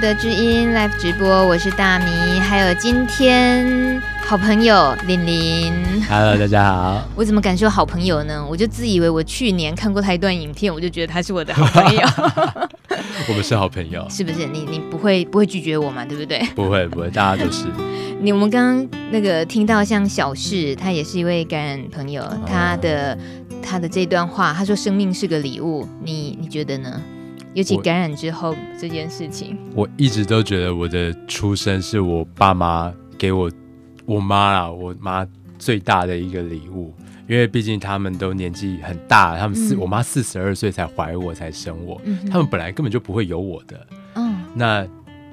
[0.00, 5.74] 的知音 Live 直播，我是大米，还有今天好朋友玲玲。
[6.08, 7.02] Hello，大家好。
[7.16, 8.46] 我怎么敢说好朋友呢？
[8.48, 12.00] 我就自以为我去年看过他一段影片，我就觉得他是我的好朋友。
[13.28, 14.46] 我们是好朋友，是不是？
[14.46, 16.04] 你你不会不会拒绝我嘛？
[16.04, 16.40] 对不对？
[16.54, 17.64] 不会不会，大家都是。
[18.20, 23.18] 你我们刚刚那个听到像小事，他也是一位感染朋友，他的、哦、
[23.60, 27.02] 他的这段话，他说生命是个礼物，你你觉得呢？
[27.58, 33.50] 尤其感染之后这件事情，我一直都觉得我的出生是我爸妈给我
[34.06, 35.26] 我妈啊，我妈
[35.58, 36.94] 最大的一个礼物，
[37.26, 43.86] 因为毕竟他们都年纪很大，他们四、嗯、我妈四十二岁才怀我才生我，嗯、他们本来根本就不会有我的。
[44.14, 44.86] 嗯，那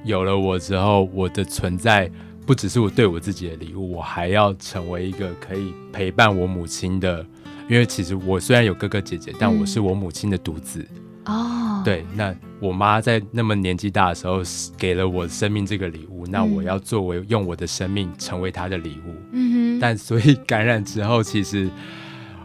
[0.03, 2.09] 有了我之后，我的存在
[2.43, 7.23] 不只是我对我自己的礼物，我还要成为一个可以陪伴我母亲的，
[7.69, 10.79] 因为其实我虽然有哥哥姐姐，但我是我母亲的独子。
[10.79, 14.41] 嗯哦，对，那我妈在那么年纪大的时候
[14.77, 19.15] 给了我生命这个礼物，那我要作为用我的生命成为她的礼物。
[19.31, 19.79] 嗯哼。
[19.79, 21.67] 但所以感染之后，其实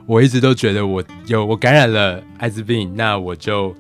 [0.07, 3.75] 我一直都觉得我有我感染了艾滋病，那我就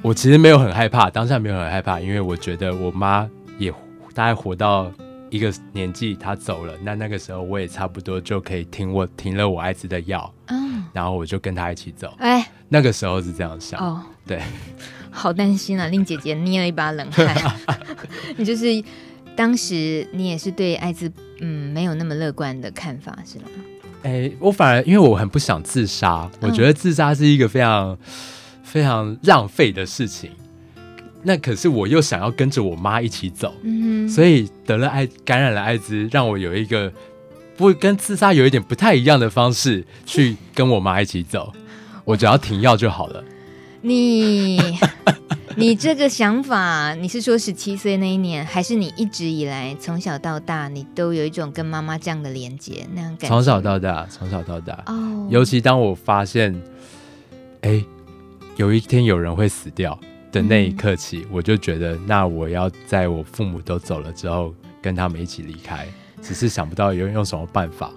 [0.00, 3.72] 我其实没有很害怕，当下没有很害怕，因为我觉得我妈也
[4.14, 4.92] 大概活到
[5.28, 10.32] 一个年纪，她走了，那那个时候我也差不多就可以停我停了我艾滋的药。
[10.46, 12.14] 嗯，然后我就跟她一起走。
[12.18, 12.48] 哎。
[12.72, 14.40] 那个时候是这样想哦，对，
[15.10, 17.36] 好担心啊，令姐姐捏了一把冷汗。
[18.38, 18.82] 你就是
[19.36, 23.44] 当时你也是对艾滋嗯没有那么乐观的看法是吗？
[24.04, 27.98] 哎、欸，我反而因为我很不想自杀，我觉得自杀是一个非常、嗯、
[28.64, 30.30] 非常浪费的事情。
[31.22, 36.90] 那可是我又想要跟着我妈一起走，嗯哼，所以得了艾感染了艾滋，让我有一个
[37.54, 41.52] 不跟自杀有一点不太一样的方式去跟我妈一起走。
[42.04, 43.24] 我只要停药就好了。
[43.80, 44.60] 你，
[45.56, 53.28] 你这个想法，你是说十七岁那一年，还是你一直以来从小到大，你都有一种跟妈妈这样的连接那样感觉？
[53.28, 54.82] 从小到大，从小到大。
[54.86, 55.26] 哦。
[55.30, 56.54] 尤其当我发现，
[57.62, 57.84] 哎，
[58.56, 59.98] 有一天有人会死掉
[60.30, 65.86] 的那一刻起，嗯，我就觉得，那我要在我父母都走了之后，跟他们一起离开。
[66.22, 67.90] 只是想不到有用什么办法。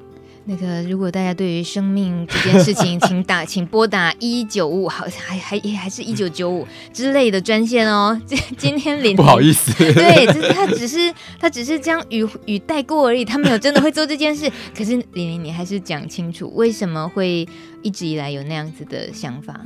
[0.48, 8.20] 那个，如果大家对于生命这件事情， 请打，请拨打一九五，好像，还还也还是一九九五之类的专线哦。
[8.28, 14.48] 今今天玲玲，不好意思，对，就是他只是他只是将语语带过而已，他没有真的会做这件事。
[14.78, 17.48] 可是玲玲，你还是讲清楚，为什么会
[17.82, 19.60] 一直以来有那样子的想法？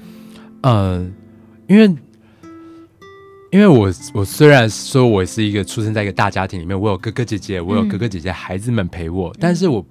[0.62, 1.06] 呃，
[1.68, 1.94] 因为
[3.52, 9.86] 因为我我虽然说我是一个出生在一个大家庭里面，我有哥哥姐姐，我有哥哥姐姐孩子们陪我，嗯、但是我。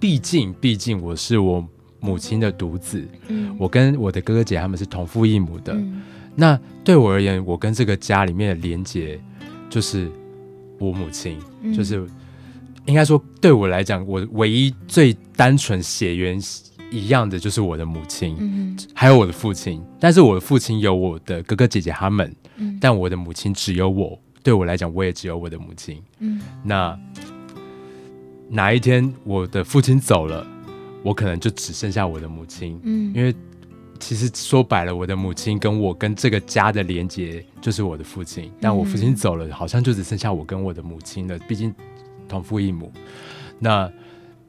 [0.00, 1.62] 毕竟，毕竟我是我
[2.00, 5.74] 母亲的独子，嗯，我跟我的哥哥姐他们是同父异母的。
[5.74, 6.00] 嗯，
[6.34, 9.20] 那对我而言，我跟这个家里面的连接
[9.68, 10.10] 就是
[10.78, 12.02] 我母亲，嗯，就是
[12.86, 16.40] 应该说对我来讲，我唯一最单纯血缘
[16.90, 19.82] 一样的就是我的母亲，嗯，还有我的父亲。
[20.00, 24.18] 但是我的父亲有我的哥哥姐姐他们，嗯，但我的母亲只有我。
[24.42, 26.02] 对我来讲，我也只有我的母亲。
[26.20, 26.98] 嗯，那。
[28.52, 30.44] 哪一天我的父亲走了，
[31.04, 32.78] 我可能就只剩下我的母亲。
[32.82, 33.32] 嗯，因为
[34.00, 38.50] 其实说白了，我的母亲跟我跟这个家的连接就是我的父亲。
[38.60, 41.38] 但我父亲走了，好像就只剩下我跟我的母亲了。
[41.40, 41.72] 毕竟
[42.28, 42.92] 同父异母。
[43.58, 43.90] 那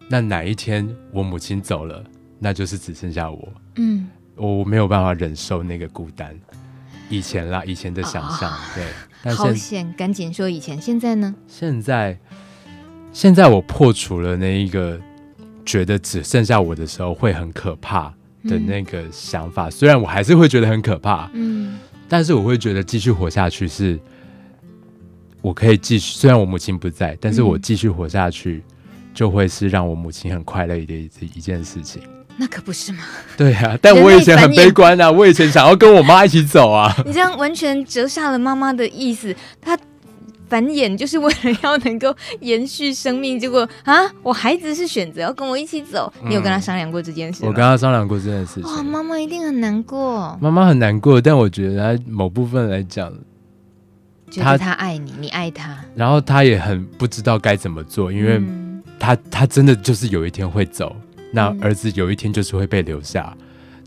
[0.07, 2.03] 那哪一天我母亲走了，
[2.39, 3.53] 那就是只剩下我。
[3.75, 6.35] 嗯，我没有办法忍受那个孤单。
[7.09, 8.85] 以前啦，以前的想象，哦、对。
[9.21, 11.35] 但好险，赶紧说以前，现在呢？
[11.45, 12.17] 现在，
[13.13, 14.99] 现在我破除了那一个
[15.65, 18.13] 觉得只剩下我的时候会很可怕
[18.45, 19.67] 的那个想法。
[19.67, 23.99] 嗯、虽然我还是会觉得很可怕，嗯，但是我会觉得继续活下去是，
[25.41, 26.17] 我可以继续。
[26.17, 28.63] 虽然我母亲不在，但是我继续活下去，
[29.13, 32.01] 就会是让我母亲很快乐的一一件事情。
[32.37, 33.03] 那可不是吗？
[33.37, 36.95] 对啊，但我以前很悲观啊，我以前想要跟我妈一起走啊。
[37.05, 39.77] 你这样完全折煞了妈妈的意思，她
[40.51, 43.39] 繁衍就是为了要能够延续生命。
[43.39, 47.47] 结果啊，我孩子是选择要跟我一起走，你有跟他商量过这件事吗？
[47.47, 48.63] 我跟他商量过这件事情。
[48.63, 50.37] 哇，妈妈一定很难过。
[50.41, 53.09] 妈妈很难过，但我觉得他某部分来讲，
[54.29, 58.41] 觉得他爱你，你爱他，然后他也很不知道该怎么做，因为
[58.99, 60.93] 他他真的就是有一天会走。
[61.31, 63.33] 那儿子有一天就是会被留下，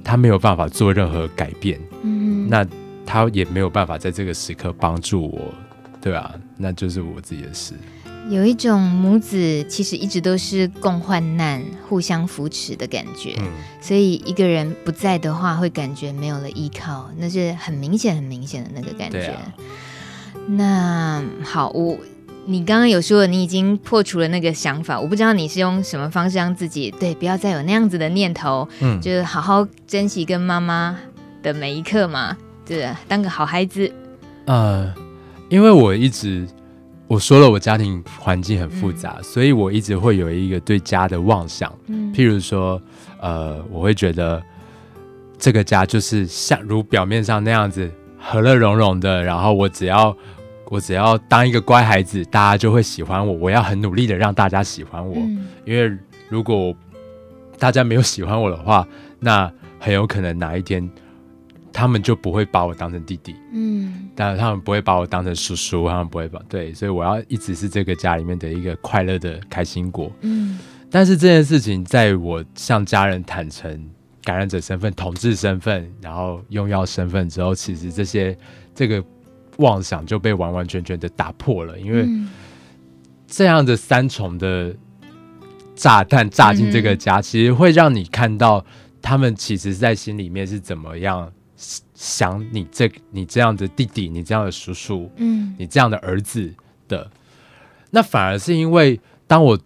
[0.03, 2.67] 他没有办法做任何改变，嗯，那
[3.05, 5.55] 他也没有办法在这个时刻帮助我，
[6.05, 7.73] 对啊，那就是我自己的事。
[8.29, 13.47] 有一种母子其实一直都是共患难、互相扶持的感觉，嗯，
[13.81, 19.29] 所以一个人不在的话，会感觉没有了依靠，那是很明显、很明显的那个感觉。
[19.29, 19.55] 啊，
[20.47, 21.97] 那好，我。
[22.47, 30.95] 你刚刚有说你已经破除了那个想法，我不知道你是用什么方式让自己对不要再有那样子的念头，嗯，就是好好珍惜跟妈妈
[31.43, 32.37] 的每一刻嘛，
[32.67, 33.91] 对，当个好孩子。
[34.45, 34.93] 呃，
[35.55, 36.45] 因为我一直
[37.07, 42.83] 我说了，我家庭环境很复杂，嗯，所以我一直会有一个对家的妄想，嗯，譬如说，
[43.21, 44.43] 呃，我会觉得
[45.39, 47.89] 这个家就是像如表面上那样子
[48.19, 50.17] 和乐融融的，然后我只要。
[50.71, 53.35] 我只要当一个乖孩子，大家就会喜欢我。
[53.35, 55.97] 我要很努力的让大家喜欢我，嗯、因为
[56.29, 56.75] 如果
[57.59, 58.85] 大家没有喜欢我的话，
[59.21, 59.49] 那
[59.79, 60.91] 很有可能哪一天
[61.75, 70.59] 他们就不会把我当成弟弟，嗯，但他们不会把我当成叔叔，他们不会把对，所以我要一直是这个家里面的一个快乐的开心果，嗯。
[70.91, 73.91] 但是这件事情，在我向家人坦诚
[74.23, 78.35] 感染者身份、同志身份，然后用药身份之后，其实这些
[78.75, 79.05] 这个。
[79.59, 82.09] 妄想就被完完全全的打破了，因为
[83.29, 84.75] 这样的三重的
[85.77, 88.67] 炸弹炸进这个家，其实会让你看到
[89.01, 91.31] 他们其实在心里面是怎么样
[91.95, 96.53] 想你这你这样的弟弟，你这样的叔叔，嗯，你这样的儿子
[96.89, 97.11] 的。
[97.91, 99.59] 那反而是因为当我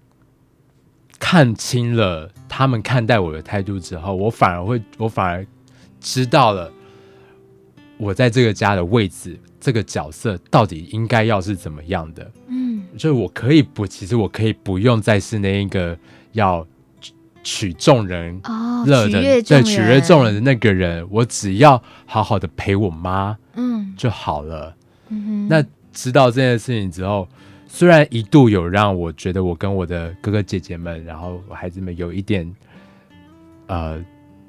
[1.18, 5.47] 看清了他们看待我的态度之后，我反而会，我反而
[6.01, 6.70] 知道了
[7.97, 9.39] 我在这个家的位置。
[9.61, 12.31] 这个角色到底应该要是怎么样的？
[12.47, 15.99] 嗯，就是我可以不，其实我可以不用再是那一个
[16.31, 16.64] 要
[17.49, 18.39] 取众人
[18.85, 24.77] 乐的，对，取悦众人的那个人，我只要好好的陪我妈，嗯，就好了。
[25.49, 27.27] 那知道这件事情之后，
[27.67, 32.55] 虽然一度有让我觉得我跟我的哥哥姐姐们，然后我孩子们有一点
[33.67, 33.99] 呃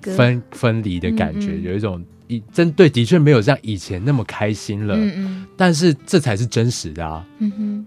[0.01, 2.03] 分分离的感觉，嗯嗯，有一种。
[2.31, 4.95] 以针对的确没有像以前那么开心了，
[5.57, 7.25] 但是这才是真实的啊。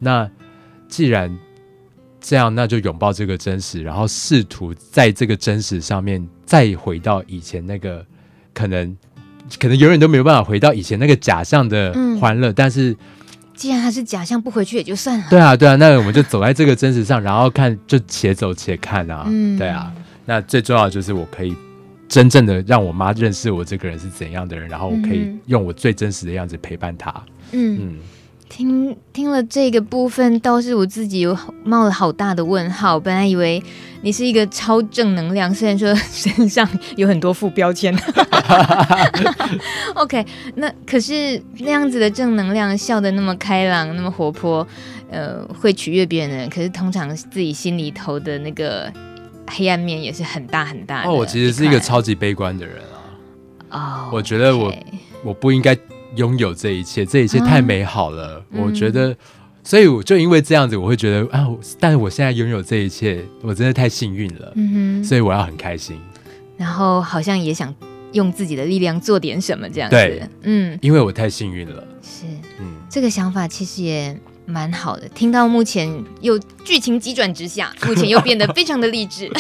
[0.01, 0.29] 那
[0.89, 1.31] 既然
[2.23, 8.03] 这样，那就拥抱这个真实，然后试图在这个真实上面再回到以前那个
[8.55, 8.97] 可能
[9.59, 12.51] 可能永远都没有办法回到以前那个假象的欢乐。
[12.51, 12.97] 嗯，但是
[13.55, 15.27] 既然它是假象，不回去也就算了。
[15.29, 19.25] 对啊，对啊，那我们就走在这个真实上，然后看就且走且看啊。
[19.29, 19.93] 嗯，对啊，
[20.25, 21.55] 那最重要的就是我可以。
[22.09, 27.11] 真正的让我妈认识我这个人是怎样的人，然后我可以用我最真实的样子陪伴她。
[27.53, 27.99] 嗯嗯，
[28.53, 31.35] 听听了这个部分，倒是我自己有
[31.65, 33.01] 冒了好大的问号。
[33.01, 33.63] 本来以为
[34.03, 37.97] 你是一个超正能量，虽然说身上有很多副标签。
[39.97, 40.27] OK，
[40.57, 44.67] 那可是那样子的正能量，笑得那么开朗，那么活泼，
[45.11, 48.93] 呃，会取悦别人的人，可是通常自己心里头的那个。
[49.49, 51.11] 黑暗面也是很大很大的。
[51.11, 52.77] 哦，我其实是一个超级悲观的人
[53.69, 54.07] 啊。
[54.07, 54.73] 哦，我觉得我
[55.25, 55.77] 我不应该
[56.17, 58.45] 拥有这一切，这一切太美好了。
[58.51, 59.17] 嗯、我觉得，
[59.63, 61.47] 所以我就因为这样子，我会觉得啊，
[61.79, 64.53] 但是我现在拥有这一切，我真的太幸运了。
[64.57, 65.99] 嗯哼，所以我要很开心。
[66.57, 67.75] 然后好像也想
[68.13, 69.97] 用自己的力量做点什么这样子。
[69.97, 71.85] 对，嗯，因为我太幸运了。
[72.03, 72.27] 是，
[72.61, 74.17] 嗯，这个想法其实也。
[74.53, 79.31] 蛮好的，听到目前又剧情急转直下， 目前又变得非常的励志。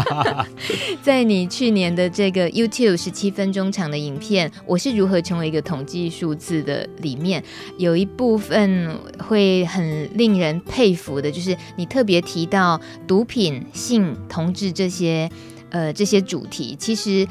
[1.02, 7.44] 在你去年的这个 YouTube 十七分钟长的影片，我是如何成为一个统计数字的里面，
[7.76, 15.30] 有一部分会很令人佩服的，就是你特别提到毒品、性、同志这些
[15.70, 17.26] 呃这些主题，其实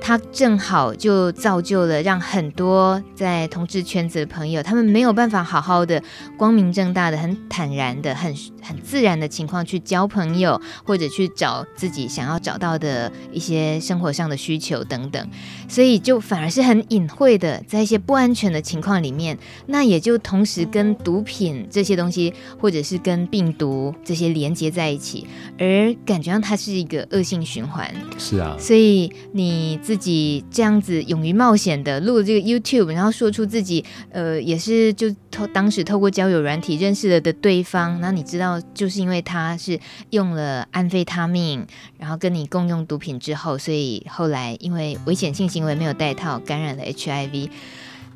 [0.00, 6.02] 它正好就造就了让很多在同志圈子的朋友，他们没有办法好好的、
[6.36, 8.32] 光明正大的、很坦然的、很
[8.62, 15.28] 很自然的情况去交朋友，或者去找自己想要找到的一些生活上的需求等等，
[15.68, 19.36] 所以就反而是很隐晦的，在一些不安全的情况里面，
[19.66, 25.26] 那也就同时跟毒品这些东西，或者是跟病毒这些连接在一起，
[25.58, 27.92] 而感觉上它是一个恶性循环。
[28.18, 39.78] 是啊，所以你自己这样子勇于冒险的录这个 YouTube，然后说出自己呃也是就透当时透过交友软体认识了的对方，然后你知道就是因为他是
[40.10, 41.64] 用了安非他命，
[42.00, 47.48] 然后跟你共用毒品之后，所以后来因为危险性行为没有戴套感染了 HIV，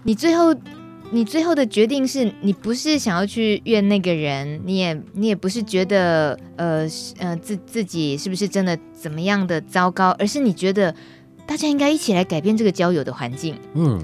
[0.03, 0.53] 你最后
[1.12, 10.93] 你最后的决定是你不是想要去怨那个人，你也你也不是觉得呃呃自自己是不是真的怎么样的糟糕，而是你觉得。
[11.51, 13.59] 大家应该一起来改变这个交友的环境。
[13.75, 14.01] 嗯，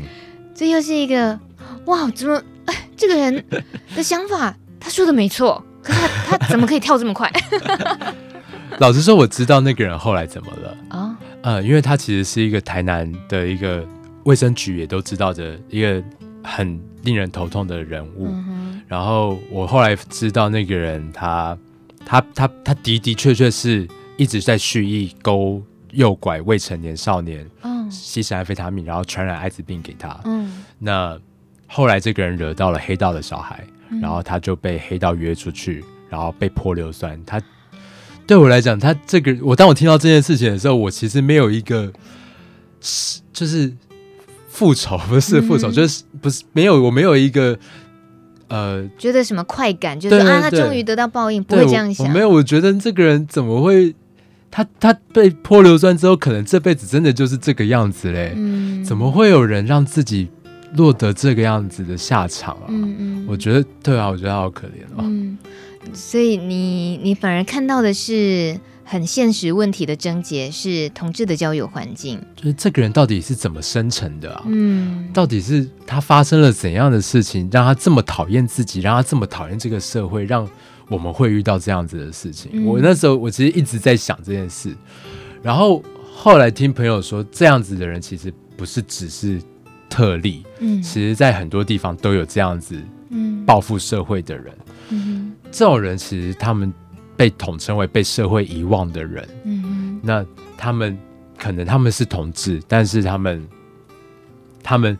[0.53, 1.39] 这又是一个
[1.85, 3.45] 哇，怎么哎，这个人
[3.95, 7.33] 的想法，他说的没错，可是他他怎么可以跳这么快？
[8.79, 10.99] 老实说，我知道那个人后来怎么了啊？
[10.99, 13.87] 哦、呃，因为他其实是一个台南的一个
[14.25, 16.03] 卫生局也都知道的一个
[16.43, 18.27] 很令人头痛的人物。
[18.27, 21.57] 嗯、然后我后来知道那个人他，
[22.05, 23.87] 他他他他的的确确是
[24.17, 25.63] 一直在蓄意勾。
[25.97, 30.21] 诱拐未成年少年，嗯，吸食安非他命，然后传染艾滋病给他。
[30.25, 31.19] 嗯，那
[31.67, 37.19] 后来这个人惹到了黑道的小孩，嗯、然后他就被黑道约出去，然后被泼硫酸。
[37.25, 37.41] 他
[38.27, 41.91] 对我来讲，他这个我当我听到这件事情的时候，我其实没有一个
[42.83, 43.73] 是就是
[44.49, 47.59] 复仇，不是复仇，嗯、就是不是没有我没有一个
[48.49, 52.13] 呃觉得什么快感，就是啊，他终于得到报应，不会这样想。
[52.13, 53.95] 没有，我觉得这个人怎么会？
[54.51, 58.33] 他他被泼硫酸之后，可能这辈子真的就是这个样子嘞。
[58.37, 60.29] 嗯，怎么会有人让自己
[60.75, 62.65] 落得这个样子的下场啊？
[62.69, 65.03] 嗯嗯，我觉得对啊，我觉得好可怜哦。
[65.03, 65.37] 嗯，
[65.93, 72.19] 所以你你反而看到的是很现实问题的症结，是同志的交友环境。
[72.35, 74.43] 就是这个人到底是怎么生成的啊？
[74.47, 80.49] 嗯，到底是他发生了怎样的事情，让他这么讨厌自己，让他这么讨厌这个社会，让。
[80.89, 82.51] 我们会遇到这样子的事情。
[82.55, 84.75] 嗯、我那时候我其实一直在想这件事，
[85.43, 85.83] 然后
[86.15, 89.41] 后来听朋友说，这样子的人其实不是只是
[89.89, 92.81] 特例，嗯，其实在很多地方都有这样子，
[93.11, 94.59] 嗯，报复社会的人，
[94.91, 96.73] 嗯，这种人其实他们
[97.17, 100.25] 被统称为被社会遗忘的人，嗯，那
[100.57, 100.99] 他们
[101.39, 103.47] 可能他们是同志，但是他们
[104.63, 104.99] 他们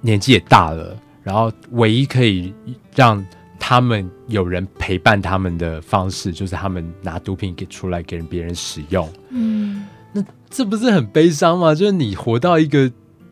[0.00, 2.54] 年纪也大了，然后唯一可以
[2.94, 3.24] 让
[3.68, 9.12] 他们有人陪伴他们的方式，就是他们拿毒品给出来给别人使用。
[9.30, 11.74] 嗯，那这不是很悲伤吗？
[11.74, 12.88] 就是你活到一个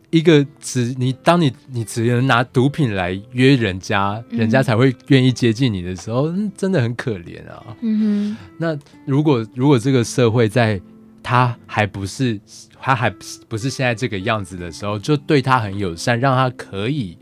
[0.09, 7.63] 一个只你当你你只能拿毒品来约人家，嗯、人家才会愿意接近你的时候，真的很可怜啊。
[7.79, 10.81] 嗯哼，那如果如果这个社会在
[11.23, 12.37] 他还不是
[12.77, 13.09] 他还
[13.47, 17.17] 不是现在这个样子的时候，就对他很友善，让他可以。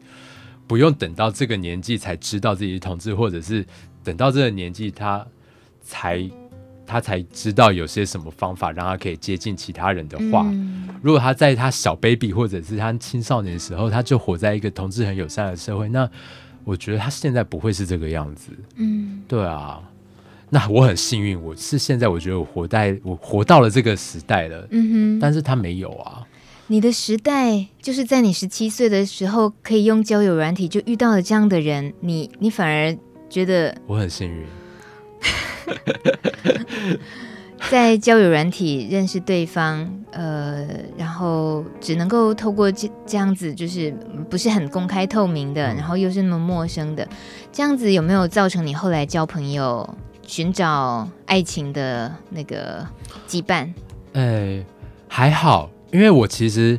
[0.68, 3.66] 不用等到这个年纪才知道自己是同志，或者是
[4.04, 5.26] 等到这个年纪他
[5.82, 6.30] 才
[6.86, 16.10] 他才知道有些什么方法让他可以接近其他人的话，嗯、如果他在他小 baby 或者是他青少年的时候，他就活在一个同志很友善的社会，那
[16.64, 18.52] 我觉得他现在不会是这个样子。
[18.76, 19.82] 嗯，对啊，
[20.50, 24.68] 那我很幸运，我是现在我觉得我活在我活到了这个时代了。
[24.72, 26.24] 嗯哼，但是他没有啊。
[26.74, 32.98] 你的时代就是在你十七岁的时候可以用交友软体就遇到了这样的人，你你反而
[33.30, 34.44] 觉得我很幸运，
[37.70, 40.68] 在交友软体认识对方，呃，
[40.98, 43.96] 然后只能够透过这这样子，就是
[44.28, 47.08] 不是很公开透明的，然后又是那么陌生的，
[47.52, 49.88] 这样子有没有造成你后来交朋友、
[50.26, 52.84] 寻找爱情的那个
[53.28, 53.72] 羁绊？
[54.14, 54.66] 哎，
[55.08, 55.70] 还好。
[55.94, 56.78] 因为我其实，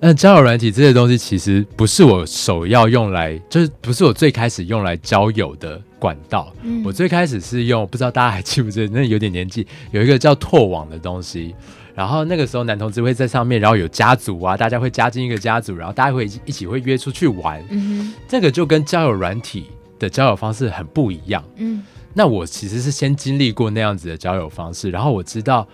[0.00, 6.52] 嗯，交友软体这些东西其实不是我首要用来，就是不是我最开始用来交友的管道。
[6.62, 11.54] 嗯，我最开始是用，不知道大家还记不记得，那有点年纪，有一个叫拓网的东西。
[11.94, 17.64] 然后那个时候男同志会在上面，然后有家族啊，大家会加进一个家族，然后大家会一起会约出去玩。
[17.70, 19.66] 嗯，这个就跟交友软体
[19.98, 21.42] 的交友方式很不一样。
[21.56, 25.66] 嗯，那我其实是先经历过那样子的交友方式，然后我知道。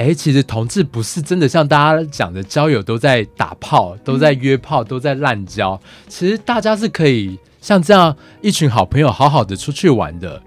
[0.00, 5.78] 哎，其实同志不是真的像大家讲的交友都在打炮，都在约炮，都在滥交。
[6.08, 10.42] 其实大家是可以像这样一群好朋友好好的出去玩的，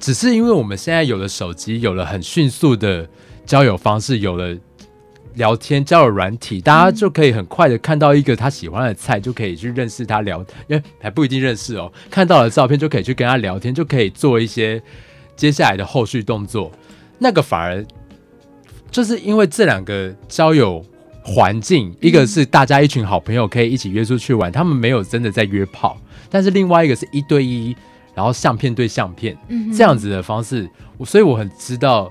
[0.00, 3.08] 只是因为我们现在有了手机，有了很迅速的
[3.44, 4.56] 交友方式，有了
[5.34, 11.92] 聊天交友软体，大家就可以很快的看到一个他喜欢的菜，就可以去认识他聊，因为还不一定认识哦。
[12.10, 14.82] 看到了照片就可以去跟他聊天，就可以做一些
[15.36, 16.72] 接下来的后续动作。
[17.20, 17.86] 那个反而
[18.90, 20.84] 就是因为这两个交友
[21.22, 25.96] 环境，一个是大家一群好朋友可以一起约出去玩，他们没有真的在约炮，
[26.30, 27.76] 但是另外一个是一对一，
[28.14, 30.68] 然后相片对相片，嗯这样子的方式，
[31.04, 32.10] 所以我很知道。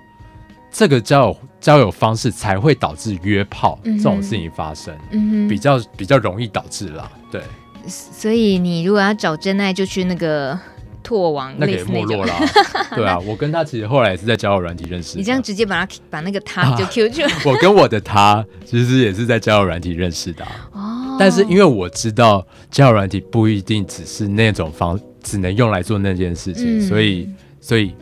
[0.78, 7.10] 这个交友交友方式才会导致约炮这种事情发生，嗯、比较比较容易导致啦。
[7.32, 7.42] 对，
[7.88, 10.60] 所以你如果要找真爱，就去那个
[11.06, 12.34] 拓网，那个也没落了。
[12.96, 15.18] 对啊，我跟他其实后来也是在交友软体认识。
[15.18, 20.72] 你这样直接把他把那个他就 Q 出来，我跟我的他其实也是在交友软体认识的，啊。
[20.74, 27.30] 哦，但是因为我知道交友软体不一定只是那种方，只能用来做那件事情，嗯、所以
[27.62, 27.94] 所以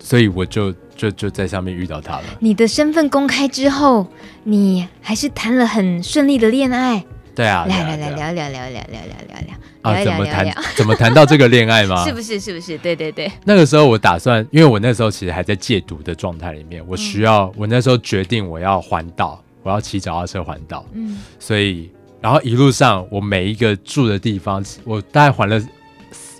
[0.00, 0.74] 所以我就。
[0.96, 2.24] 就就在上面遇到他了。
[2.40, 4.06] 你的身份公开之后，
[4.44, 7.04] 你还是谈了很顺利的恋爱。
[7.36, 12.02] 对啊，来来来聊聊聊聊聊聊聊聊啊，怎么谈 怎么谈到这个恋爱吗？
[12.08, 12.78] 是不是是不是？
[12.78, 13.30] 对对对。
[13.44, 20.86] 那个时候我打算，因为我那时候其实还在戒毒的状态里面，我需要我那时候决定我要环岛，我要骑脚踏车环岛。
[20.94, 21.90] 嗯，所以
[22.22, 25.60] 然后一路上我每一个住的地方，我大概环了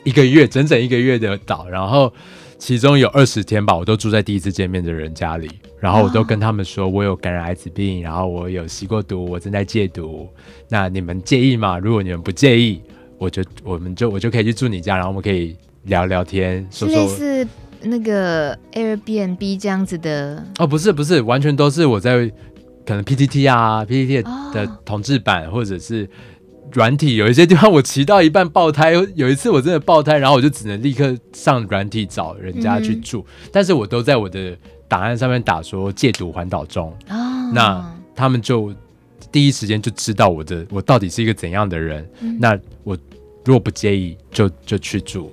[0.02, 2.10] 一个月，整整一个月的岛，然后
[2.58, 5.50] 其中有二十天吧，我都住在第一次见面的人家里。
[5.86, 10.28] 然后我都跟他们说，我有感染艾滋病，然后我有吸过毒，我正在戒毒。
[10.68, 11.78] 那你们介意吗？
[11.78, 12.82] 如果你们不介意，
[13.18, 17.46] 我就我们就我就可以去住你家，然后我们可以聊聊天，说说。
[17.82, 20.44] 那个 Airbnb 这样子的？
[20.58, 22.28] 哦，不是不是，完全都是我在
[22.84, 26.10] 可能 PTT 啊，PTT 的同志版，哦、或者是。
[26.72, 34.58] 软体有一些地方我骑到一半爆胎，有一次我真的爆胎，然后我就只能立刻上软体找人家去住，嗯、但是我都在我的
[34.88, 38.74] 档案上面打说戒毒环岛中，哦、那他们就
[39.30, 42.96] 第一时间就知道我的我到底是一个怎样的人，嗯、那我
[43.44, 45.32] 如果不介意就就去住，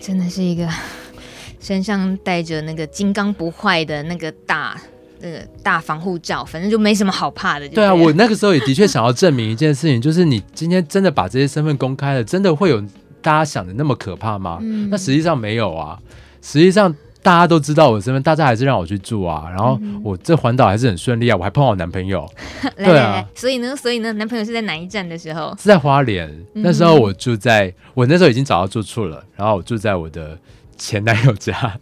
[0.00, 0.68] 真的是一个
[1.60, 4.80] 身上带着那个金刚不坏的那个大。
[5.20, 7.68] 那个大防护罩，反正就没什么好怕的。
[7.70, 12.80] 对啊，我那个时候也的确想要证明一件事情，就是你今天真的把这些身份公开了，真的会有
[13.20, 14.58] 大家想的那么可怕吗？
[14.62, 15.98] 嗯、那实际上没有啊，
[16.40, 19.46] 实际上大家都知道我的身份，大家还是让我去住啊。
[19.50, 22.28] 然后我这环岛还是很顺利啊，我还碰到我男朋友。
[22.62, 25.54] 来 对啊，所以呢，所以呢，男朋友是在哪一站的时候？
[25.58, 26.30] 是在花莲。
[26.54, 30.38] 那时候我住在，我那时候已经找到住处了，然后我住在我的
[30.76, 31.78] 前男友家。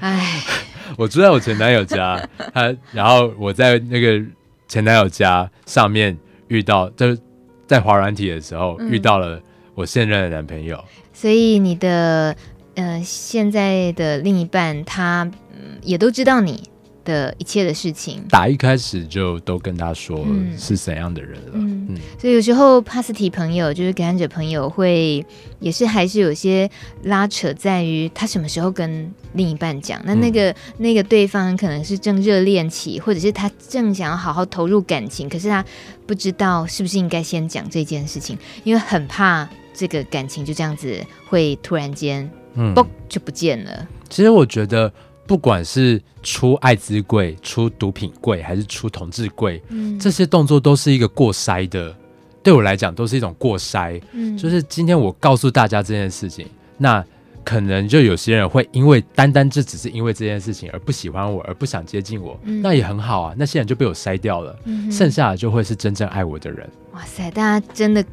[0.00, 0.40] 哎。
[0.98, 2.20] 我住在我前男友家，
[2.52, 4.20] 他，然后我在那个
[4.66, 6.18] 前男友家上面
[6.48, 7.16] 遇到，就是
[7.64, 9.40] 在滑软体的时候遇到了
[9.76, 10.76] 我现任的男朋友。
[10.76, 12.34] 嗯，所以你的
[12.80, 16.62] 呃现在的另一半他，嗯也都知道你
[17.04, 20.26] 的一切的事情，打一开始就都跟他说
[20.58, 21.52] 是怎样的人了。
[21.54, 25.24] 嗯，嗯，所以有时候帕斯提朋友就是感染者朋友会
[25.60, 26.70] 也是还是有些
[27.04, 30.00] 拉扯，在于他什么时候跟另一半讲。
[30.04, 35.64] 那那个、嗯、那个对方可能是正热恋期，或者是他正想要好好投入感情，可是他
[36.06, 43.88] 不知道是不是应该先讲这件事情，因为很怕这个感情就这样子会突然间嗯，嘣就不见了。
[44.08, 44.92] 其实我觉得。
[45.26, 51.94] 不管是出艾滋柜、出毒品柜，还是出同志柜，嗯，这些动作都是一个过筛的。
[52.42, 54.02] 对我来讲，都是一种过筛。
[54.10, 57.04] 嗯，就是今天我告诉大家这件事情，那
[57.44, 63.32] 可能就有些人会因为单单这只是因为这件事情而不喜欢我，而不想接近我，嗯，那也很好啊。
[63.38, 66.68] 那些人就被我筛掉了，嗯，剩下的就会是真正爱我的人。
[66.92, 68.04] 哇塞，大家真的。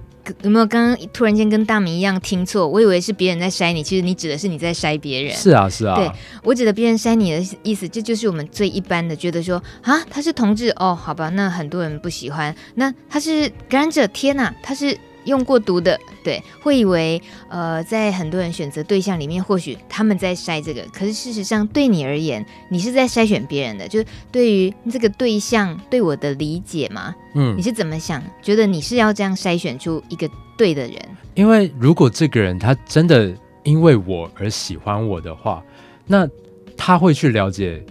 [0.43, 2.67] 有没有刚刚突然间跟大明一样听错？
[2.67, 5.35] 我以为是别人在筛你，其实你指的是你在筛别人。
[5.35, 5.95] 是啊，是啊。
[5.95, 6.11] 对，
[6.43, 12.55] 我指的别人筛你的意思，这就是我们最一般的觉得说啊，他是同志哦，好吧，那很多人不喜欢。
[12.75, 14.97] 那他是感染者，天哪，他是。
[15.27, 28.23] 用过毒的，对，会以为，呃，在很多人选择对象里面，或许他们在筛这个，可是事实上，对你而言，你是在筛选别人的，就是对于这个对象对我的理解嘛，嗯，你是怎么想？
[28.41, 30.95] 觉得你是要这样筛选出一个对的人？
[31.35, 33.31] 因为如果这个人他真的
[33.63, 35.63] 因为我而喜欢我的话，
[36.07, 36.27] 那
[36.75, 37.83] 他会去了解。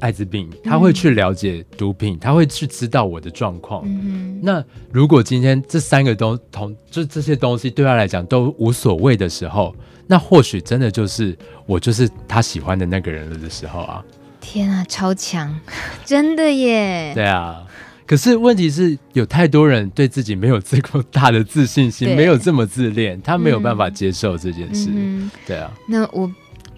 [0.00, 3.82] 艾滋病，他会去了解毒品，嗯、他会去知道我的状况。
[3.86, 9.74] 嗯、那如果今天这三个东同就这些东西对他来讲都无所谓的时候，
[10.06, 11.36] 那或许真的就是
[11.66, 14.04] 我就是他喜欢的那个人了的时候啊！
[14.40, 15.54] 天啊，超强，
[16.04, 17.12] 真的耶！
[17.14, 17.62] 对啊，
[18.06, 24.88] 可是问题是有太多人对自己没有这么大的自信心，没有这么自恋，他没有办法接受这件事。
[24.92, 26.30] 嗯、对啊，那我。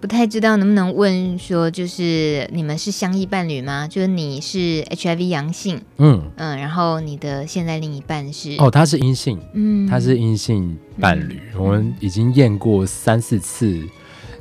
[0.02, 3.86] 不太知道能不能问说，就是你们是相依伴侣吗？
[3.86, 13.80] 就是你是 HIV 阳性，嗯嗯，然后你的现在另一半是哦，他是阴性，嗯，他是阴性伴侣，嗯、我们已经验过三四次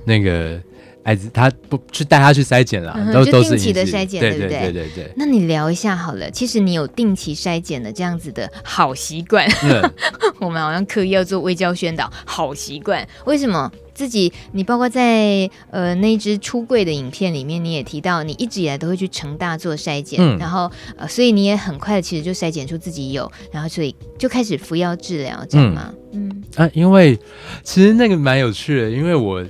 [0.04, 0.60] 那个。
[1.04, 4.50] 哎，他不去带他去筛检了，都都是定期的筛检，对不对？
[4.50, 5.12] 对对对对。
[5.16, 6.30] 那你聊一下好了。
[6.30, 9.82] 其实你有定期筛检的这样子的好习惯，嗯、
[10.40, 12.08] 我们好像刻意要做微教宣导。
[12.24, 13.72] 好习惯，为什么
[14.02, 14.34] 自己？
[14.52, 25.94] 你包括在呃那一支出柜的影片里面，你也提到你一直以来都会去成大做筛检，嗯、然后呃，所以你也很快的其实就筛检出自己有，然后所以就开始服药治疗，这样吗？
[26.14, 27.16] 嗯，嗯啊，因为
[27.64, 29.46] 其实那个蛮有趣的，因为我。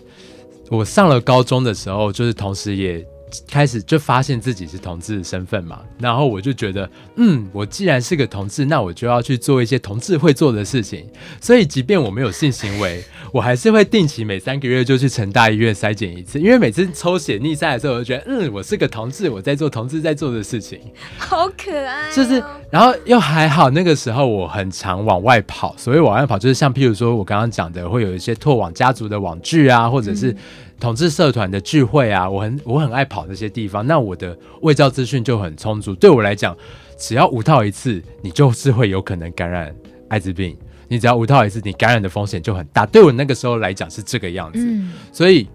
[0.70, 3.06] 我上了高中的时候，就是同时也
[3.50, 11.06] 开始就发现自己是同志的身份嘛，然后我就觉得，嗯，我既然是个同志，那我就要去做一些同志会做的事情。
[11.42, 20.80] 所以，即便我没有性行为，我还是会定期每三个月就去成大医院筛检一次，因为每次抽血逆筛的时候，我就觉得，嗯，我是个同志，我在做同志在做的事情，
[21.18, 22.14] 好可爱哦。
[22.14, 30.36] 就是，然后又还好，那个时候我很常往外跑，所谓往外跑，就是像譬如说我刚刚讲的，会有一些拓网家族的网剧啊，或者是。
[30.82, 35.94] 同志社团的聚会啊，我很我很爱跑那些地方，那我的卫教资讯就很充足。
[35.94, 36.58] 对我来讲，
[36.98, 39.72] 只要五套一次，你就是会有可能感染
[40.08, 40.58] 艾滋病。
[40.92, 42.86] 你只要无套一次，你感染的风险就很大。
[42.86, 45.48] 对我那个时候来讲是这个样子，嗯、所以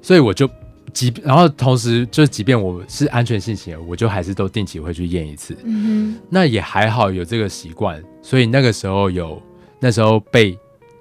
[0.00, 0.48] 所以我就
[0.92, 5.56] 即然后同时就即便我是安全性行为，我就还是都定期会去验一次。
[5.64, 9.42] 嗯哼，那也还好有这个习惯，所以那个时候有
[9.80, 10.56] 那时候被。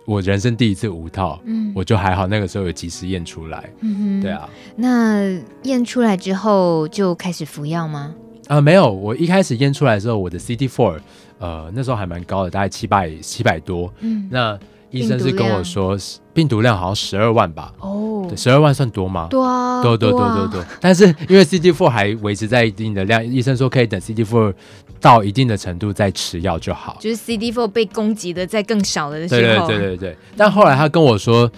[0.05, 4.49] 我人生第一次无套，嗯，我就还好，那个时候有及时验出来，嗯哼，对啊。
[4.75, 5.21] 那
[5.61, 8.13] 验出来之后就开始服药吗？
[8.47, 10.99] 啊、呃，没有，我一开始验出来的时候，我的 CD4，
[11.43, 14.57] 呃，那时候还蛮高的，大概七百七百多，嗯，那
[14.91, 15.97] 医生是跟我说，
[16.33, 19.27] 病毒量好像十二万吧，哦，对，十二万算多吗？
[19.29, 24.53] 多啊，多多多多多，但是因为 CD four 还维持在一定的量，医生说可以等 CD four。
[25.01, 29.67] 到一定的程度再吃药就好，就是 CD four 被攻击的在更少的时候。
[29.67, 30.17] 对对对对对。
[30.37, 31.51] 但后来他跟我说，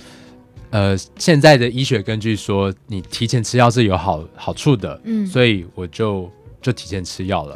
[0.71, 6.27] 呃，现在的医学根据说，你提前吃药是有好好处的，嗯，所以我就
[6.59, 7.55] 就提前吃药了。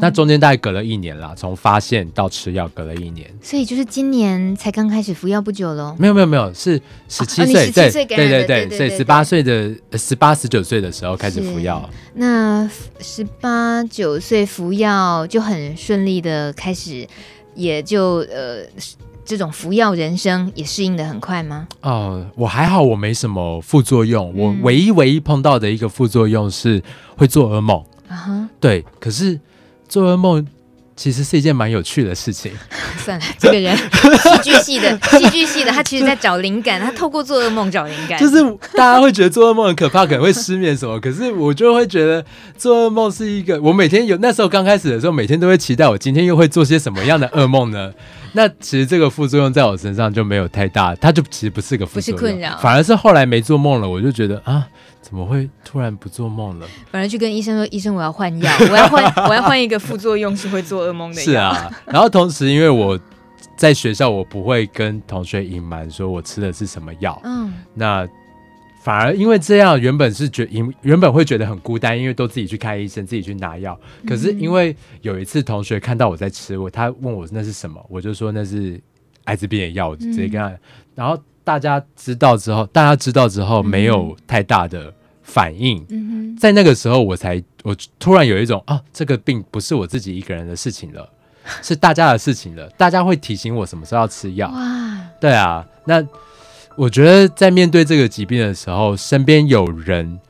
[0.00, 5.94] 那中间大概隔了一年啦，从发现到吃药隔了一年，所以就是今年才刚开始服药不久喽。
[5.98, 11.88] 没有没有没有，是十七岁，对对对对，所以十八岁的十八十九岁的时候开始服药。
[12.14, 17.06] 那十八九岁服药就很顺利的开始，
[17.56, 18.64] 也就呃
[19.24, 21.66] 这种服药人生也适应的很快吗？
[21.82, 26.80] 哦、呃，我还好，我没什么副作用，我唯一唯一碰到的一个副作用是
[27.16, 27.84] 会做噩梦。
[28.08, 29.38] 啊哈，对，可是。
[29.88, 30.46] 做噩梦
[30.96, 32.52] 其实是一件蛮有趣的事情。
[32.98, 33.76] 算了，这个人
[34.42, 38.18] 戏剧系的，戏剧系的，他其实在找灵感，他透过做噩梦找灵感。
[38.18, 38.42] 就是
[38.74, 42.24] 大家会觉得做噩梦很可怕，可能会失眠什么，可是我就会觉得
[42.56, 47.92] 做噩梦是一个，我每天有那时候刚开始的时候，每天都会期待我今天又会做些什么样的噩梦呢？
[48.32, 54.66] 那其实这个副作用在我身上就没有太大，它就其实不是个副作用，不是困扰，反而是后来没做梦了，我就觉得啊。
[55.00, 56.66] 怎么会突然不做梦了？
[56.90, 62.98] 反而去跟医生说：“医生，我要换药，我要换，我要换一个副作用是会做噩梦的药。”是啊，然后同时因为我
[63.56, 67.18] 在学校，我不会跟同学隐瞒说我吃的是什么药。
[67.24, 68.06] 嗯，那
[68.82, 73.78] 反而因为这样，原本是觉原原本会觉得很孤单，因为都自己去看医生，自己去拿药。
[74.06, 78.80] 可是因为有一次同学看到我在吃，我他问我那是什么，我就说那是
[79.24, 80.48] 艾滋病的药，直接跟他。
[80.48, 80.60] 嗯、
[80.94, 84.94] 然后大家知道之后，大家知道之后没有太大的。
[85.28, 85.84] 反应，
[86.40, 91.06] 在那个时候，我才我突然有一种啊，这个病不是我自己一个人的事情了，
[91.60, 92.66] 是大家的事情了。
[92.78, 94.48] 大家会提醒我什么时候要吃药。
[94.48, 96.02] 哇，对啊，那
[96.78, 100.20] 我觉得在面对这个疾病的时候，身边有人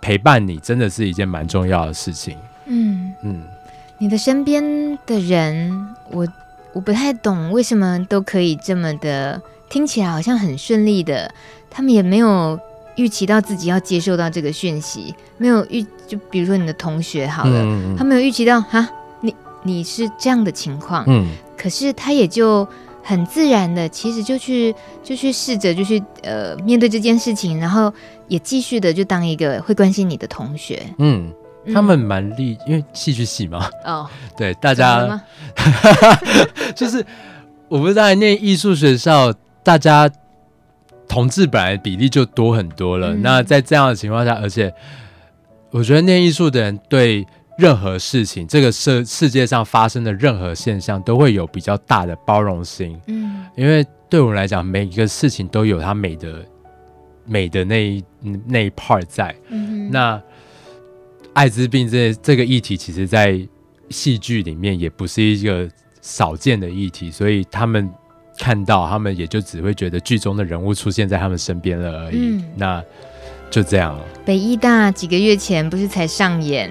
[0.00, 2.36] 陪伴你，真的是一件蛮重要的事情。
[2.66, 3.42] 嗯嗯，
[3.98, 6.24] 你的身边的人，我
[6.72, 11.34] 我不太懂为什么都可以这么的听起来好像很顺利的，
[11.68, 12.58] 他们也没有。
[12.96, 18.88] 预期到自己要接受到这个讯息，没有预就比如说你的同学好了，他没有预期到哈，
[19.20, 21.26] 你你是这样的情况，嗯，
[21.58, 22.66] 可是他也就
[23.06, 27.92] 很自然的，其实就去就去试着就去呃面对这件事情，然后
[28.26, 31.32] 也继续的就当一个会关心你的同学，嗯，
[31.72, 35.22] 他们蛮厉，因为戏剧系嘛，哦， 对，大家
[36.74, 37.04] 就是
[37.68, 39.32] 我们在念艺术学校，
[39.62, 40.10] 大家。
[41.08, 44.74] 同志本来比例就多很多了，嗯、那在这样的情况下，而且
[45.70, 47.24] 我觉得念艺术的人对
[47.58, 53.00] 任何事情，这个世世界上发生的任何现象，都会有比较大的包容心。
[53.06, 56.44] 嗯，因为对我们来讲，每一个事情都有它美的
[57.24, 58.04] 美的那一
[58.46, 59.34] 那一 part 在。
[59.48, 60.20] 嗯，那
[61.32, 63.40] 艾滋病这这个议题，其实，在
[63.90, 65.68] 戏剧里面也不是一个
[66.02, 67.90] 少见的议题，所以他们
[68.38, 72.16] 看到，他们也就只会觉得剧中的人物出现在他们身边了而已。
[72.18, 72.84] 嗯、那
[73.50, 74.04] 就这样了。
[74.24, 76.70] 北医大几个月前不是才上演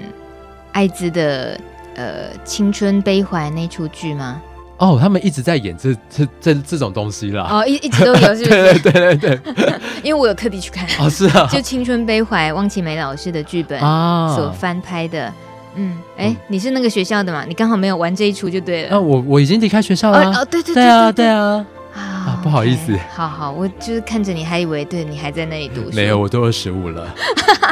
[0.76, 1.58] 艾滋的
[1.94, 4.42] 呃青春悲怀那出剧吗？
[4.76, 7.48] 哦，他们一直在演这这这这种东西啦。
[7.50, 8.78] 哦，一一直都有，是不是？
[8.84, 9.74] 对对对对
[10.04, 10.86] 因为我有特地去看。
[11.00, 11.48] 哦，是啊。
[11.50, 15.32] 就青春悲怀，汪綺梅老师的剧本啊所翻拍的。
[15.76, 17.46] 嗯，哎，你是那个学校的嘛？
[17.48, 18.96] 你刚好没有玩这一出就对了。
[18.96, 20.30] 啊，我我已经离开学校了。
[20.30, 21.64] 哦，对对对啊，对啊。
[21.96, 22.96] 啊，不好意思。
[23.14, 25.90] 好好，我就是看着你还以为对你还在那里读书。
[25.96, 27.14] 没有，我都二十五了。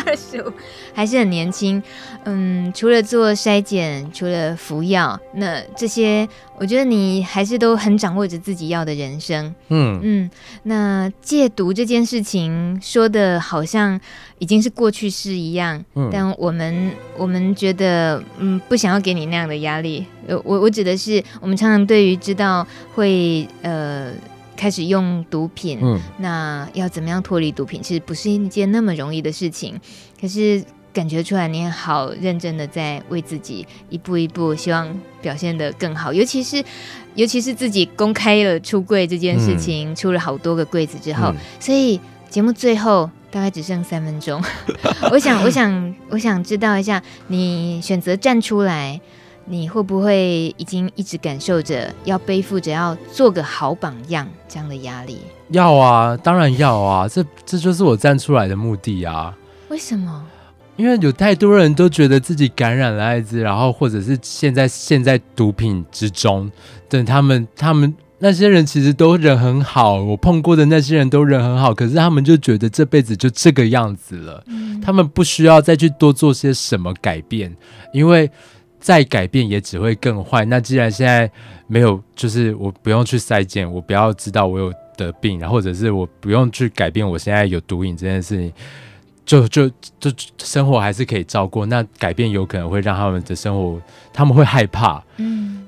[0.06, 0.52] 二十五，
[0.94, 1.82] 还是很年轻。
[2.24, 9.54] 嗯，除了做筛检，除了服药，那这些我觉得你还是都很掌握着自己要的人生。
[9.68, 10.30] 嗯嗯，
[10.62, 14.00] 那戒毒这件事情说的好像
[14.38, 15.82] 已经是过去式一样。
[15.94, 20.06] 嗯，但我们我们觉得，嗯，不想要给你那样的压力。
[20.26, 24.10] 呃，我我指的是，我们常常对于知道会呃
[24.56, 29.80] 开始用毒品，嗯，那要怎么样脱离毒品，其实不是一件那么容易的事情。
[30.20, 30.64] 可是。
[30.94, 34.88] 感觉出来，你好认真的在为自己一步一步，希望
[35.20, 36.12] 表现的更好。
[36.12, 36.64] 尤其是，
[37.16, 42.00] 尤其是自己公开了出柜这件事情，嗯、出了好多个柜子之后，嗯、所以
[42.30, 44.40] 节目最后大概只剩三分钟。
[45.10, 49.00] 我想，我想，我想知道一下，你选择站出来，
[49.46, 55.18] 你会不会已经一直感受着要背负着要做个好榜样这样的压力？
[55.50, 59.36] 要啊，当然要啊，这这就是我站出来的目的啊。
[59.68, 60.24] 为什么？
[60.76, 66.50] 因为有太多人都觉得自己感染了艾滋，然后或者是现在陷在毒品之中，
[66.88, 77.54] 等他们他们那些人其实都人很好，我碰过的那些人都人很好，可是他们就觉得这辈子就这个样子了，嗯、他们不需要再去多做些什么改变，
[77.92, 78.28] 因为
[78.84, 80.44] 再改变也只会更坏。
[80.44, 81.30] 那既然现在
[81.66, 88.52] 没有，就是我不用去筛检，我不要知道我有得病，然后或者是我不用去改变我现在有毒瘾这件事情。
[89.24, 89.66] 就就
[89.98, 93.80] 就生活还是可以照过，那改变有可能会让他们的生活，
[94.12, 95.02] 他们会害怕。
[95.16, 95.66] 嗯，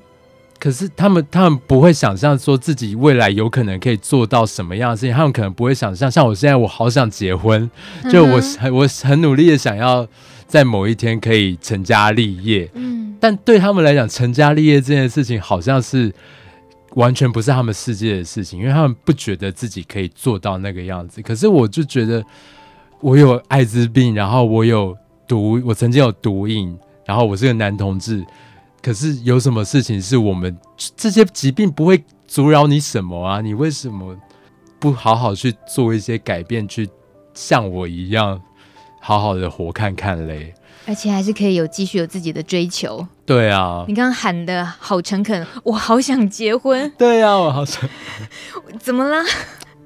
[0.59, 6.11] 可是他们他们不会想象说自己未来有可能可以做到什么样的事情，他们可能不会想象。
[6.11, 7.67] 像我现在，我好想结婚，
[8.11, 10.07] 就我很我很努力的想要
[10.47, 12.69] 在某一天可以成家立业。
[12.73, 16.13] 嗯，但对他们来讲，成家立业这件事情好像是
[16.95, 21.21] 完全不是他们世界的事情，因为他们不觉得自己可以做到那个样子。
[21.21, 22.23] 可是我就觉得。
[22.99, 26.75] 我有艾滋病，然后我有毒，我曾经有毒瘾，
[27.05, 28.25] 然后我是个男同志。
[28.81, 30.57] 可是有什么事情是我们
[30.95, 33.39] 这些疾病不会阻扰你什么啊？
[33.39, 34.17] 你为什么
[34.79, 36.89] 不好好去做一些改变，去
[37.35, 38.41] 像我一样
[39.07, 40.53] 好好的活看看嘞？
[40.85, 43.07] 而且还是可以有继续有自己的追求。
[43.25, 46.91] 对啊，你刚刚喊的好诚恳，我好想结婚。
[46.97, 47.89] 对啊，我好想。
[48.77, 49.23] 怎么啦？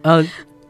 [0.01, 0.28] 嗯。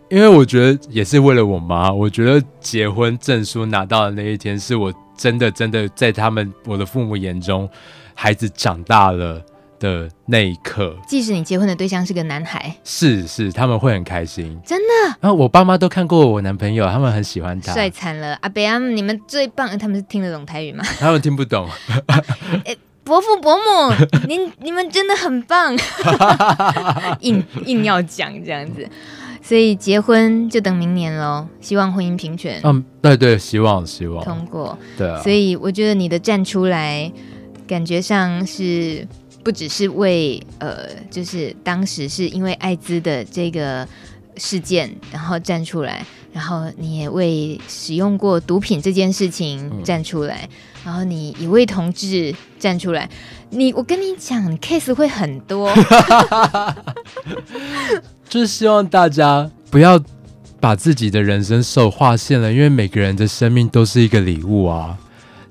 [0.09, 7.69] 因为我觉得也是为了我妈，我觉得结婚证书拿到的那一天，是我真的真的在他们我的父母眼中，
[8.13, 9.41] 孩子长大了
[9.81, 10.95] 的那一刻。
[11.05, 15.17] 即使你结婚的对象是个男孩，是是，他们会很开心，真的。
[15.19, 18.37] 然后我爸妈都看过我男朋友，他们很喜欢他，帅惨了。
[18.41, 20.85] 阿伯啊，你们最棒，他们是听得懂台语吗？
[20.99, 21.67] 他们听不懂。
[22.63, 23.93] 欸、 伯父伯母，
[24.29, 25.75] 您你们真的很棒，
[27.19, 28.87] 硬硬要讲这样子。
[29.43, 32.61] 所以结婚就等明年喽，希望婚姻平权。
[32.63, 34.77] 嗯，对对，希望希望通过。
[34.95, 37.11] 对啊，所以我觉得你的站出来，
[37.67, 39.05] 感觉上是
[39.43, 43.87] 不只是为呃，就是当时是因为艾滋的这个
[44.37, 50.47] 事件，然后站出来，然后你也为使用过毒品这件事情站出来，
[50.85, 53.09] 然后你一位同志站出来。
[53.49, 55.73] 你，我跟你讲，你 case 会很多。
[58.29, 60.01] 就是希望大家不要
[60.59, 64.97] 把自己的人生受划线了，因为每个人的生命都是一个礼物啊！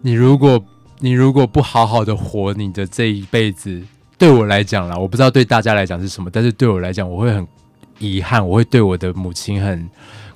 [0.01, 0.65] 你如果
[1.01, 3.83] 你如果不好好的活你的这一辈子，
[4.19, 7.47] 对我来讲啦，我不知道对大家来讲是什么，但是对我来讲，我会很
[7.99, 9.89] 遗憾，我会对我的母亲很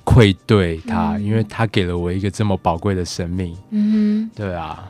[0.03, 3.55] 愧对她，嗯、因为她给了我一个这么宝贵的生命。
[3.69, 4.89] 嗯哼，对啊。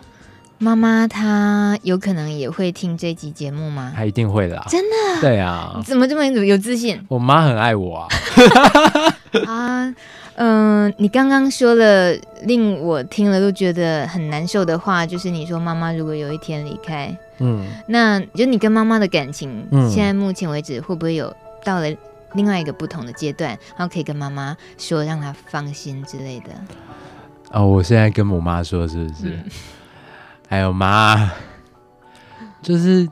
[0.58, 3.92] 妈妈她有可能也会听这集节目吗？
[3.94, 5.22] 她一定会的，真的。
[5.22, 6.98] 对啊，怎么这么有自信？
[7.10, 8.08] 我妈很爱我啊。
[9.46, 9.94] 啊，
[10.38, 12.14] 嗯，你刚刚说了
[12.44, 21.34] 令我听了都觉得很难受的话，就是你说妈妈如果有一天离开，嗯，那就你跟妈妈的感情，现在目前为止会不会有
[21.64, 21.88] 到了
[22.34, 26.50] 另外一个不同的阶段，然后可以跟妈妈说，让她放心之类的。
[27.52, 29.30] 哦，我现在跟我妈说是不是？
[29.30, 29.44] 嗯、
[30.50, 31.32] 还有妈，
[32.62, 33.08] 就是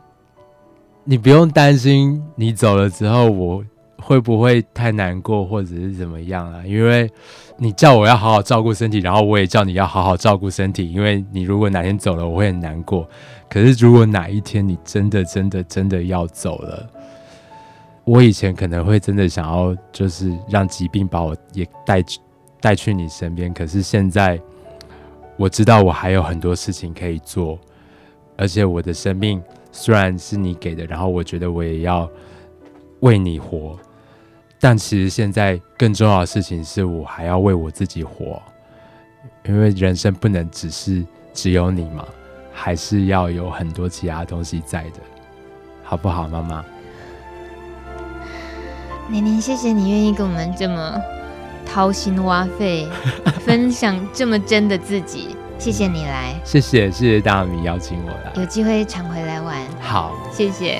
[1.05, 3.63] 你不用担心你走了之后我
[4.03, 6.61] 会不会太难过或者是怎么样啊？
[6.65, 7.09] 因为
[7.57, 10.91] 你叫我要好好照顾身体，然后我也叫你要好好照顾身体。
[10.91, 13.07] 因为你如果哪天走了，我会很难过。
[13.49, 16.89] 可是如果哪一天你真的真的真的要走了，
[18.03, 22.19] 我以前可能会真的想要就是让疾病把我也带去。
[22.63, 24.39] 带去你身边，可是现在
[25.35, 27.59] 我知道我还有很多事情可以做，
[28.37, 29.43] 而且我的生命
[29.73, 32.09] 虽然是你给的，然后我觉得我也要
[33.01, 33.77] 为你活，
[34.63, 38.41] 但其实现在更重要的事情是我还要为我自己活，
[39.43, 42.05] 因为人生不能只是只有你嘛，
[42.53, 45.01] 还是要有很多其他东西在的，
[45.83, 46.63] 好不好，妈妈？
[49.09, 50.97] 宁宁，谢谢你愿意跟我们这么。
[51.65, 52.87] 掏心挖肺，
[53.45, 60.79] 分享这么真的自己，谢谢你来，谢谢谢谢大米邀请我来，有机会常回来玩，好，谢谢。